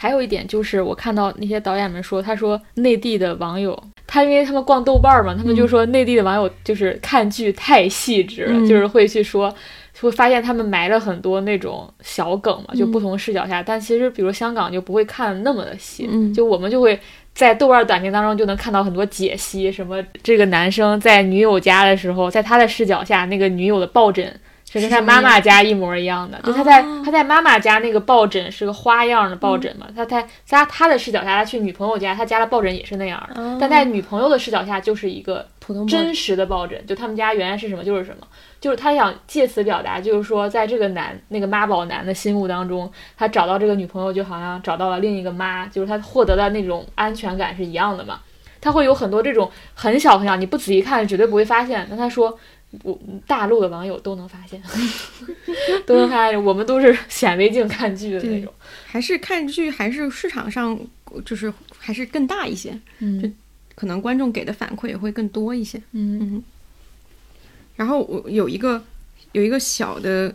[0.00, 9.54] 还有一点就是，我看到那些导演们说，他说内地的网友，他因为他们逛豆瓣儿嘛，他们就说内地的网友就是看剧太细致了，嗯就是会去说，
[10.00, 16.98] 会发现他们埋了很多那种小梗嘛，就嗯不同视角下，但其实比如香港就不会看那么的细，嗯就我们就会。
[17.32, 24.28] 在豆瓣短评当中就能看到很多解析，什么这个男生在女友家的时候，在他的视角下，那个女友的抱枕
[24.78, 27.02] 是跟他妈妈家一模一样的，就他在哦。
[27.04, 33.56] 他在妈妈家那个抱枕是个花样的抱枕嘛，他在在他的视角下，他去女朋友家，他家的抱枕也是那样的，哦。
[33.60, 37.82] 但在女朋友的视角下就是一个普通真实的抱枕，就他们家原来是什么？
[37.82, 38.26] 就是什么，
[38.60, 48.20] 就是他想借此表达，就是说在这个男那个妈宝男的心目当中，他找到这个女朋友就好像找到了另一个妈，就是他获得的那种安全感是一样的嘛。
[48.60, 51.86] 他会有很多这种很小很小，你不仔细看绝对不会发现。
[51.88, 52.38] 但他说，
[52.84, 54.62] 我大陆的网友都能发现，
[55.84, 58.52] 都能发现，我们都是显微镜看剧的那种。
[58.86, 60.78] 还是看剧，还是市场上
[61.24, 63.34] 就是还是更大一些，嗯
[63.74, 65.82] 可能观众给的反馈也会更多一些。
[65.92, 66.42] 嗯
[67.74, 68.82] 然后我有一个
[69.32, 70.32] 有一个小的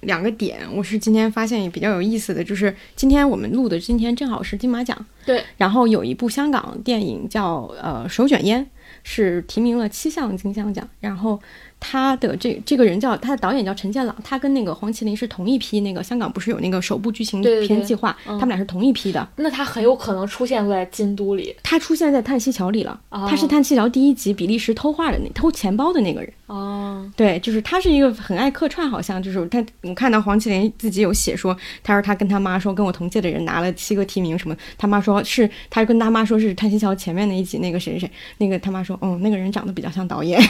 [0.00, 8.64] 两个点，我是今天发现也比较有意思的，就是今天我们录的今天正好是金马奖，对，然后有一部香港电影叫呃《手卷烟》，
[9.04, 11.40] 是提名了七项金像奖，然后。
[11.88, 15.76] 他的这这个人叫他的导演叫陈建朗，他跟那个黄麒麟是同一批。
[15.76, 19.28] 那个香港不是有那个首部剧情对对对片计划，嗯他们俩是同一批的。
[19.36, 26.32] 那他很有可能出现在京都里他出现在《叹息桥》里了，哦他是《叹息桥》第一集比利时偷画的那偷钱包的那个人。
[26.46, 40.40] 哦，对，就是他是一个很爱客串，好像就是他，我看到黄麒麟自己有写说，他说他跟他妈说，跟我同届的人拿了七个提名什么，他妈说是，他跟他妈说是《叹息桥》前面那一集那个谁谁谁，那个他妈说，哦，那个人长得比较像导演，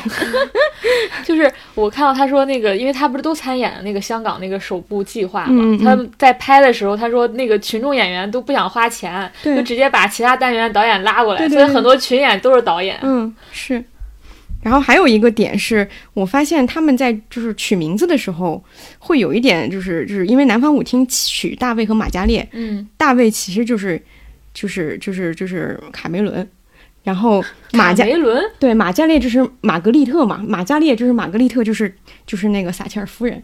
[1.26, 5.78] 就是我看到他说那个，因为他不是都参演了那个香港那个首部计划嘛，嗯嗯。
[5.78, 12.96] 他在拍的时候，他说那个群众演员都不想花钱，就直接把其他单元导演拉过来，对对对所以很多群演都是导演。
[13.02, 13.82] 嗯，是。
[14.62, 18.62] 然后还有一个点是我发现他们在就是取名字的时候
[18.98, 24.00] 会有一点就是就是因为南方舞厅取大卫和马加列，嗯，大卫其实就是
[24.52, 26.48] 就是就是就是卡梅伦，
[27.06, 27.40] 然后
[27.72, 31.94] 马加卡梅伦对，马加列就是玛格丽特嘛，马加列就是玛格丽特，就是
[32.26, 33.40] 就是那个撒切尔夫人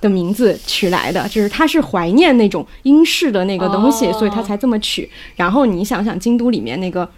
[0.00, 5.08] 的名字取来的，就是他是怀念那种英式的那个东西，哦所以他才这么取。
[5.36, 7.08] 然后你想想京都里面那个，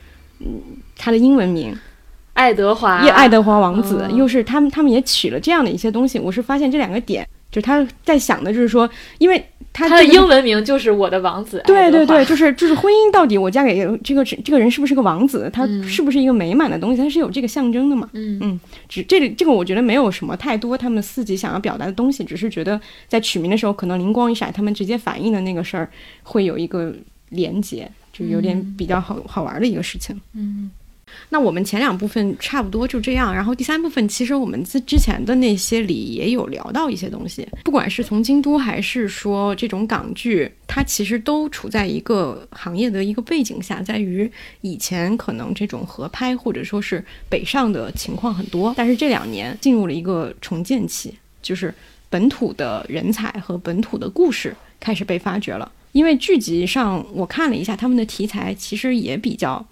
[0.41, 0.61] 嗯，
[0.99, 1.75] 他的英文名
[2.35, 6.19] 爱德华，叶爱德华王子，嗯又是他们他们也取了这样的一些东西。
[6.19, 8.87] 我是发现这两个点，就是他在想的就是说，
[9.17, 9.43] 因为
[9.75, 11.61] 他这个的英文名就是我的王子。
[11.67, 18.09] 对对对，就是就是婚姻到底我嫁给这个这个人是不是个王子，他嗯是不是一个美满的东西，它是有这个象征的嘛？
[18.13, 25.91] 嗯嗯，只这里这个我觉得没有什么太多他们自己想要表达的东西，只是觉得在取名的时候可能灵光一闪，他们直接反映的那个事儿
[26.23, 26.95] 会有一个
[27.31, 30.19] 连接，就有点比较好、好玩的一个事情。
[30.35, 30.71] 嗯
[31.29, 44.31] 那我们前两部分差不多就这样，然后第三部分其实我们之之前的那些里也有聊到一些东西，不管是从京都还是说这种港剧，它其实都处在一个行业的一个背景下，在于
[44.61, 51.75] 以前可能这种合拍或者说是北上的情况很多，但是这两年进入了一个重建期，就是
[52.09, 55.71] 本土的人才和本土的故事开始被发掘了。
[55.93, 59.65] 因为剧集上我看了一下他们的题材，其实也比较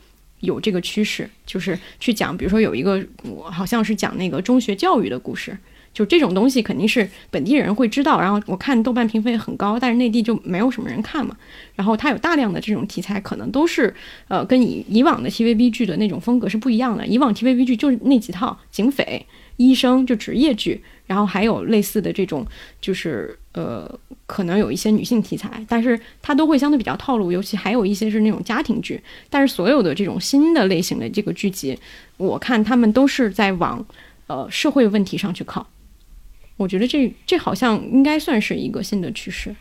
[0.43, 5.57] 有这个趋势，就是去讲，比如说有一个我好像是讲那个中学教育的故事，
[5.95, 11.37] 就这种东西肯定是本地人会知道，然后我看豆瓣评分很高，但是内地就没有什么人看嘛。
[11.75, 13.95] 然后它有大量的这种题材，可能都是
[14.29, 17.07] 呃跟以以往的 TVB 剧的那种风格是不一样的。
[17.07, 19.25] 以往 TVB 剧就是那几套警匪、
[19.57, 22.47] 医生就职业剧，然后还有类似的这种
[22.81, 23.89] 就是呃
[24.27, 29.01] 可能有一些女性题材，但是它都会相对比较套路，尤其还有一些是那种家庭剧。
[29.29, 31.79] 但是所有的这种新的类型的这个剧集，
[32.17, 33.85] 我看他们都是在往
[34.27, 35.67] 呃社会问题上去靠。
[36.57, 39.55] 我觉得这这好像应该算是一个新的趋势，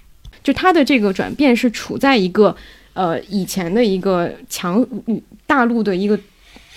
[0.43, 2.55] 就它的这个转变是处在一个
[2.93, 4.85] 呃以前的一个强
[5.47, 6.19] 大陆的一个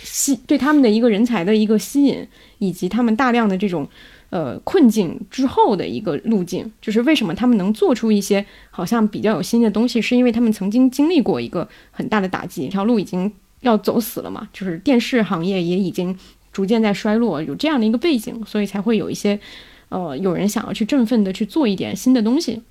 [0.05, 2.25] 吸对他们的一个人才的一个吸引，
[2.59, 3.89] 以及他们大量的这种
[4.29, 13.33] 呃困境之后的一个路径，就是为什么他们能做出一些好像比较有新的东西，是因为他们曾经经历过一个很大的打击，这条路已经
[13.63, 16.17] 要走死了嘛，就是电视行业也已经
[16.53, 19.41] 逐渐在衰落，有这样的一个背景，所以才会有一些
[19.89, 22.63] 呃有人想要去振奋的去做一点新的东西，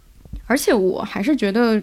[0.46, 1.82] 而且我还是觉得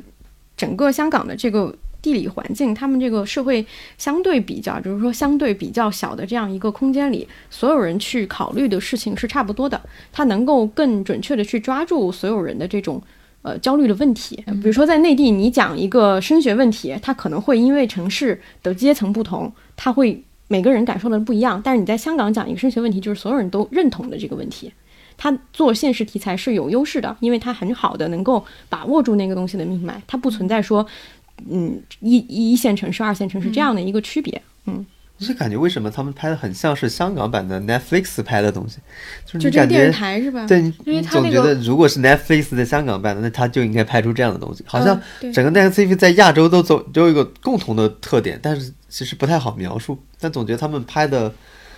[0.57, 1.77] 整个香港的这个。
[2.03, 3.65] 地理环境，他们这个社会
[3.99, 9.81] 相对比较，就是说相对比较小的这样一个空间里，所有人去考虑的事情是差不多的。
[10.13, 13.03] 他能够更准确的去抓住所有人的这种
[13.43, 14.43] 呃焦虑的问题。
[14.47, 21.61] 比如说在内地，你讲一个升学问题，他可能会因为城市的阶层不同，他会每个人感受的不一样。
[21.63, 24.73] 但是你在香港讲一个升学问题，就是所有人都认同的这个问题。
[25.23, 30.87] 他做现实题材是有优势的，因为他很好的能够把握住那个东西的命脉，它不存在说。
[31.49, 34.84] 嗯，一一线城市、二线城市这样的一个区别，嗯，
[35.18, 38.78] 就是感觉为什么他们拍的很像是香港版的 Netflix 拍的东西，
[39.24, 40.47] 就是就这个你感觉电视台是吧？
[40.47, 44.64] 对，你因为你总觉得如果是 Netflix 在香港办的，那他就应该拍出这样的东西。
[44.66, 45.01] 好像
[45.32, 49.99] 整个 Netflix 在亚洲都走都有一个共同的特点，但是其实不太好描述。
[50.18, 51.32] 但总觉得他们拍的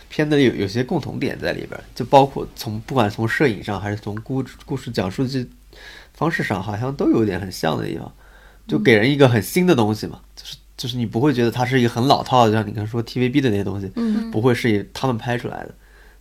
[0.08, 5.44] 片子里有有些共同点在里边儿，就包括从不管从摄影上还是从故故事讲述这
[6.12, 8.12] 方式上，好像都有点很像的地方，
[8.66, 15.74] 就给人一个很新的东西嘛，就是就是你不会觉得它是一个很老套的，像你刚才说 TVB 的那些东西，嗯不会是他们拍出来的。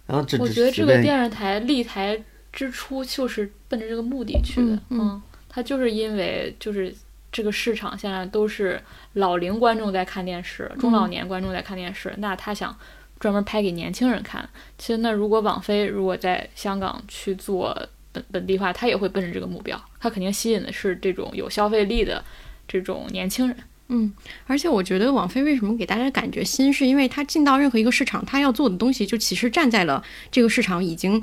[0.07, 2.21] 然后这我觉得这个电视台立台
[2.51, 6.93] 之初就是奔着这个目的去的嗯，嗯它就是因为就是
[7.31, 8.81] 这个市场现在都是
[9.13, 12.75] 老龄观众在看电视，中老年观众在看电视，那他想
[13.19, 14.49] 专门拍给年轻人看。
[14.77, 17.77] 其实那如果网飞如果在香港去做
[18.12, 22.24] 本本地化，他也会奔着这个目标，他肯定吸引的是这种有消费力的
[22.68, 23.57] 这种年轻人。
[23.93, 24.14] 嗯，
[24.47, 30.01] 而且我觉得网飞为什么给大家感觉新，是因为他进到任何一个市场，他要做的东西就其实站在了
[30.32, 31.22] 这个市场已经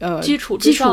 [0.00, 0.84] 呃基础基础，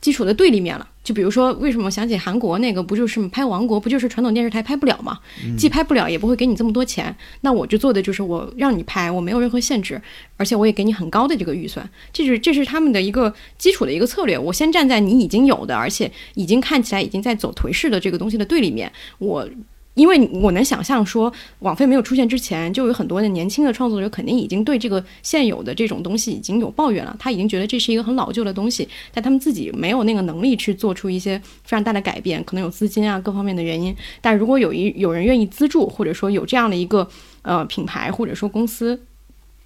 [0.00, 0.88] 基础的对立面了。
[1.04, 5.18] 就比如说，为什么想起韩国那个不就是拍《王国》，不就是传统电视台拍不了吗？
[5.58, 10.00] 既拍不了，也不会给你这么多钱，那我就做的就是我让你拍，我没有任何限制，
[10.38, 14.38] 而且我也给你很高的这个预算，这是这是他们的一个基础的一个策略。
[14.38, 19.46] 我先站在你已经有的，而且已经看起来已经在走颓势的这个东西的对立面，我。
[19.94, 33.94] 因为我能想象说，网费没有出现之前，就有很多的年轻的创作者肯定已经对这个现有的这种东西已经有抱怨了，他已经觉得这是一个很老旧的东西，但他们自己没有那个能力去做出一些非常大的改变，可能有资金啊各方面的原因。
[34.20, 37.08] 但如果有一有人愿意资助，或者说有这样的一个
[37.42, 39.00] 呃品牌或者说公司。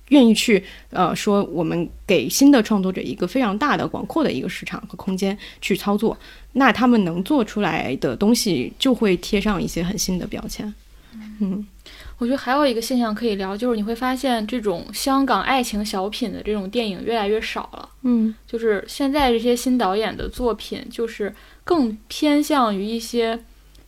[0.09, 6.17] 愿意去呃说我们给新的创作者一个非常大的广阔的一个市场和空间去操作，
[6.53, 10.73] 那他们能做出来的东西就会贴上一些很新的标签。
[11.41, 11.67] 嗯
[12.19, 17.89] 我觉得还有一个现象可以聊，就是你会发现这种香港爱情小品的这种电影越来越少了。
[18.03, 23.39] 嗯就是现在这些新导演的作品，就是更偏向于一些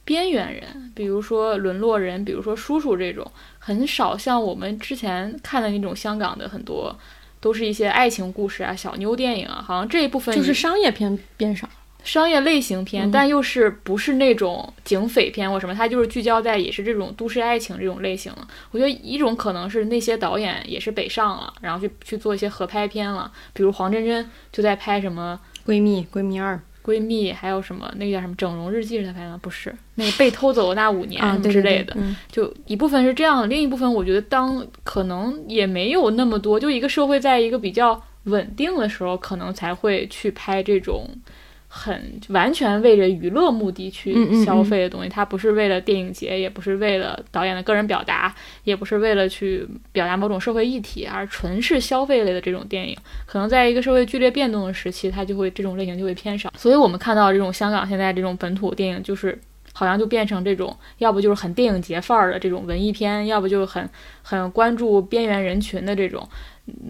[0.04, 3.28] 边缘人，比如说沦落人，比如说叔叔这种，
[3.60, 6.98] 很少像我们之前看的那种香港的很多，
[7.38, 11.68] 都是一些爱情故事啊、小妞电影啊，好像这一部分就是商业片变少。
[12.02, 18.48] 商业类型片，嗯但又是不是那种警匪片或什么，它就是聚焦在也是这种都市爱情这种类型了。
[18.70, 29.38] 我觉得一种可能是那些导演也是北上了，然后去去做一些合拍片了，比如黄真真就在拍什么闺蜜，闺蜜二闺蜜，还有什么那个叫什么整容日记是她拍的吗？
[29.42, 31.94] 不是，那个被偷走的那五年啊什么对对对之类的。
[31.96, 41.08] 嗯就一部分是这样的，另一部分我觉得当可能也没有那么多，就一个社会在一个比较稳定的时候，可能才会去拍这种
[41.72, 45.08] 很完全为着娱乐目的去消费的东西。
[45.08, 48.34] 它不是为了电影节，也不是为了导演的个人表达，
[48.64, 52.96] 也不是为了去表达某种社会议题，而纯是消费类的这种电影。
[53.24, 56.52] 可能在一个社会剧烈变动的时期，它就会这种类型就会偏少。
[56.56, 59.38] 所以我们看到这种香港现在这种本土电影，就是
[59.72, 63.88] 好像就变成这种，要不就是很电影节范儿的这种文艺片，要不就是很
[64.22, 66.28] 很关注边缘人群的这种，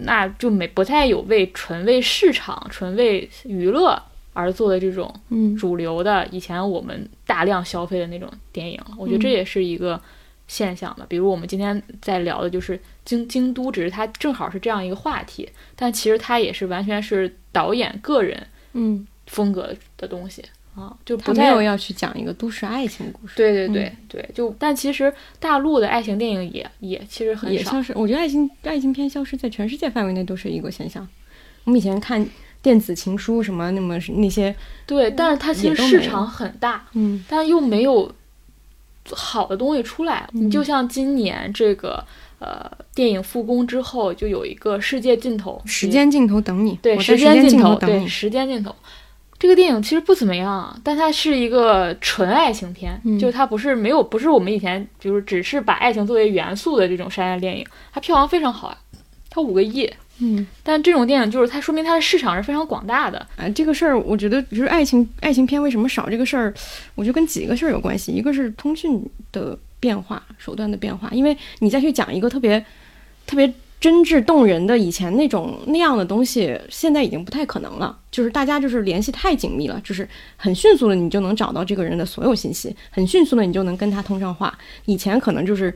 [0.05, 4.02] 那就没不太有为纯为市场、纯为娱乐
[4.32, 8.93] 而做的这种嗯主流的以前我们大量消费的那种电影了。
[8.98, 10.01] 我觉得这嗯也是一个
[10.47, 11.07] 现象吧。
[11.09, 20.44] 比如我们今天在聊的就是京京都，只是它正好是这样一个话题，但其实它也是完全是导演个人嗯，风格的东西
[20.77, 31.07] 啊，就不太没有要去讲一个都市爱情故事，对对对、嗯对，就但其实大陆的爱情电影也也其实很少我觉得爱情爱情片消失在全世界范围内都是一个现象。
[31.65, 32.24] 我们以前看
[32.62, 34.54] 电子情书什么那么那些，
[34.86, 38.12] 对，但是它其实市场很大，嗯但又没有
[39.12, 40.28] 好的东西出来。
[40.34, 42.04] 嗯你就像今年这个
[42.38, 48.74] 呃电影复工之后，就有一个《世界尽头》时间尽头等你，对时间尽头，对头等你，时间尽头。
[49.38, 58.76] 这个电影其实不怎么样，但它是一个纯爱情片，嗯就是它不是没有不是我们以前就是只是把爱情作为元素的这种商业电影，它票房非常好啊，
[59.30, 59.90] 它五个亿。
[60.22, 66.52] 嗯但这种电影就是它说明它的市场是非常广大的，啊，这个事儿我觉得就是爱情爱情片为什么少这个事儿，
[66.94, 69.02] 我觉得跟几个事儿有关系，一个是通讯
[69.32, 72.62] 的变化手段的变化，因为你再去讲一个特别
[73.26, 77.97] 特别真挚动人的以前那种那样的东西，现在已经不太可能了。
[78.10, 80.06] 就是大家就是联系太紧密了，就是
[80.36, 84.59] 很迅速的你就能找到这个人的所有信息，很迅速的你就能跟他通上话。
[84.84, 85.74] 以前可能就是。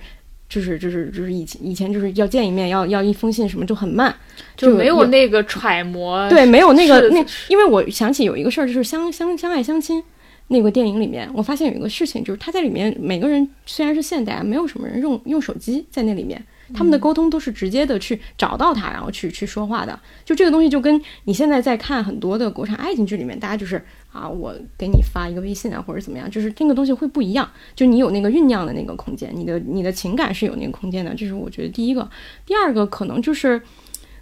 [0.54, 4.14] 就是就是就是以前以前就是要见一面要要一封信什么就很慢，
[4.56, 6.28] 就没有有那个揣摩。
[6.30, 10.00] 对，没有那个那，因为我想起有一个事儿，就是相相相爱相亲
[10.46, 16.40] 那个电影里面，我发现有一个事情，就是他在里面每个人虽然是现代，没有什么人用用手机在那里面，
[16.72, 19.98] 他们的沟通都是直接的去找到他，然后去去说话的。
[20.24, 27.50] 就这个东西，就跟你现在在看很多的国产爱情剧里面，大家就是啊，我给你发一个微信啊，或者怎么样，就是这个东西会不一样。
[27.74, 32.08] 就你有那个酝酿的那个空间，你的你的情感是有那个空间的，这是我觉得第一个。
[32.46, 33.60] 第二个可能就是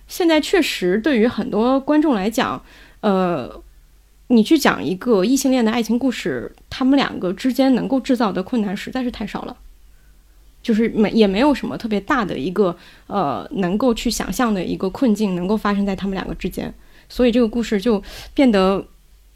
[0.09, 2.62] 现在确实对于很多观众来讲，
[3.01, 3.62] 呃，
[4.28, 9.56] 你去讲一个异性恋的爱情故事，他们两个之间能够制造的困难实在是太少了。
[10.62, 12.76] 就是没也没有什么特别大的一个
[13.09, 16.72] 呃能够去想象的一个困境能够发生在他们两个之间，
[17.09, 18.02] 所以这个故事就
[18.32, 18.84] 变得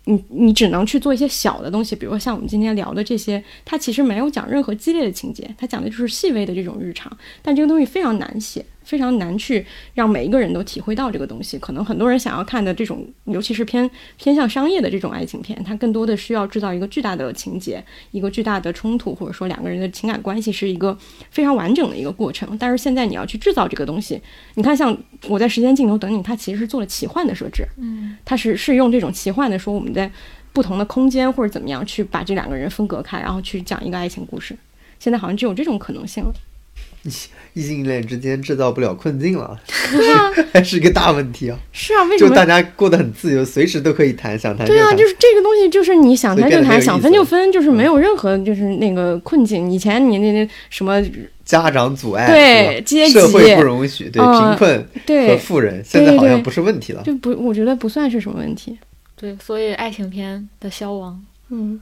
[0.04, 7.10] 你你只能去做一些小的东西，比如说像我们今天聊的这些，它其实没有讲任何激烈的情节，它讲的就是细微的这种日常，
[7.42, 11.58] 但这个东西非常难写，非常难去让每一个人都体会到这个东西。
[11.58, 20.96] 可能很多人想要看的这种，尤其是偏偏向商业的这种爱情片，它更多的需要制造一个巨大的情节，一个巨大的冲突，或者说两个人的情感关系是一个
[21.30, 22.56] 非常完整的一个过程。
[22.56, 24.18] 但是现在你要去制造这个东西，
[24.54, 24.96] 你看像
[25.28, 30.08] 我在时间尽头等你，它其实是做了奇幻的设置，嗯，它是是用这种奇幻的说我们在
[30.52, 34.56] 不同的空间或者怎么样去把这两个人分隔开，然后去讲一个爱情故事。
[34.98, 36.32] 现在好像只有这种可能性了。
[37.54, 39.58] 异性恋之间制造不了困境了，
[39.90, 41.58] 对啊， 还是一个大问题啊！
[41.72, 49.72] 是啊，为什么就大家过得很自由，随时都可以谈，想谈对啊，就是这个东西，就是你想谈就谈，想分就分，就是没有任何就是那个困境。
[49.72, 51.02] 以前你那那什么，
[51.46, 54.86] 家长阻碍，对阶级社会不容许，对嗯贫困
[55.28, 57.02] 和，富人，现在好像不是问题了。
[57.04, 58.78] 就不，我觉得不算是什么问题。
[59.18, 61.18] 对，所以爱情片的消亡，
[61.48, 61.80] 嗯，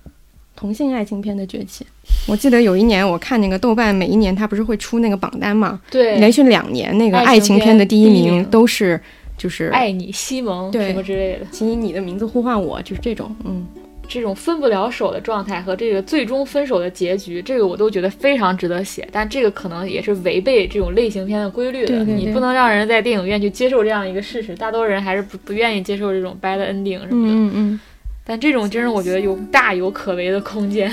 [0.57, 1.85] 同性爱情片的崛起。
[2.27, 9.01] 我记得有一年我看那个豆瓣，每一年它不是会出那个榜单嘛，对，连续两年那个爱爱情片的第一名都是
[9.37, 13.67] 就是爱你西蒙什么之类的，请以你的名字呼唤我，就是这种，嗯，
[14.07, 19.07] 这种分不了手的状态和这个最终分手的结局，这个我都觉得非常值得写。
[19.11, 24.55] 但这个可能也是违背这种类型片的规律的，对对对你不能让人在电影院去接受这样一个事实。
[24.55, 27.35] 大多数人还是不不愿意接受这种 bad ending 什么的。
[27.35, 27.81] 嗯嗯
[28.25, 30.91] 但这种真是我觉得有大有可为的空间。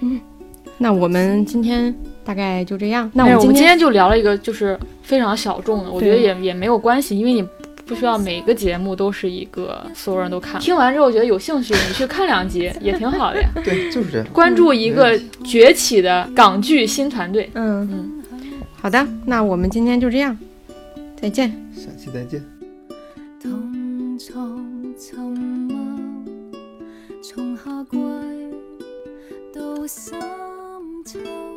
[0.00, 0.20] 嗯。
[0.80, 1.92] 那我们今天
[2.24, 3.10] 大概就这样。
[3.12, 7.44] 那我们今们今天天就聊了一个就是非常小众的，我觉得也也没有关系，因为你
[7.84, 10.60] 不需要每个节目都是一个所有人都看。
[10.60, 13.48] 听完之后觉得有兴趣，你去看两集 也挺好的呀。
[13.64, 14.26] 对，就是这样。
[14.32, 17.50] 关注一个崛起的港剧新团队。
[17.54, 18.22] 嗯嗯，
[18.80, 20.38] 好的，那我们今天就这样，
[21.20, 21.50] 再见。
[21.74, 22.40] 下期再见。
[23.42, 24.16] 同
[29.88, 30.12] 到深
[31.06, 31.47] 秋。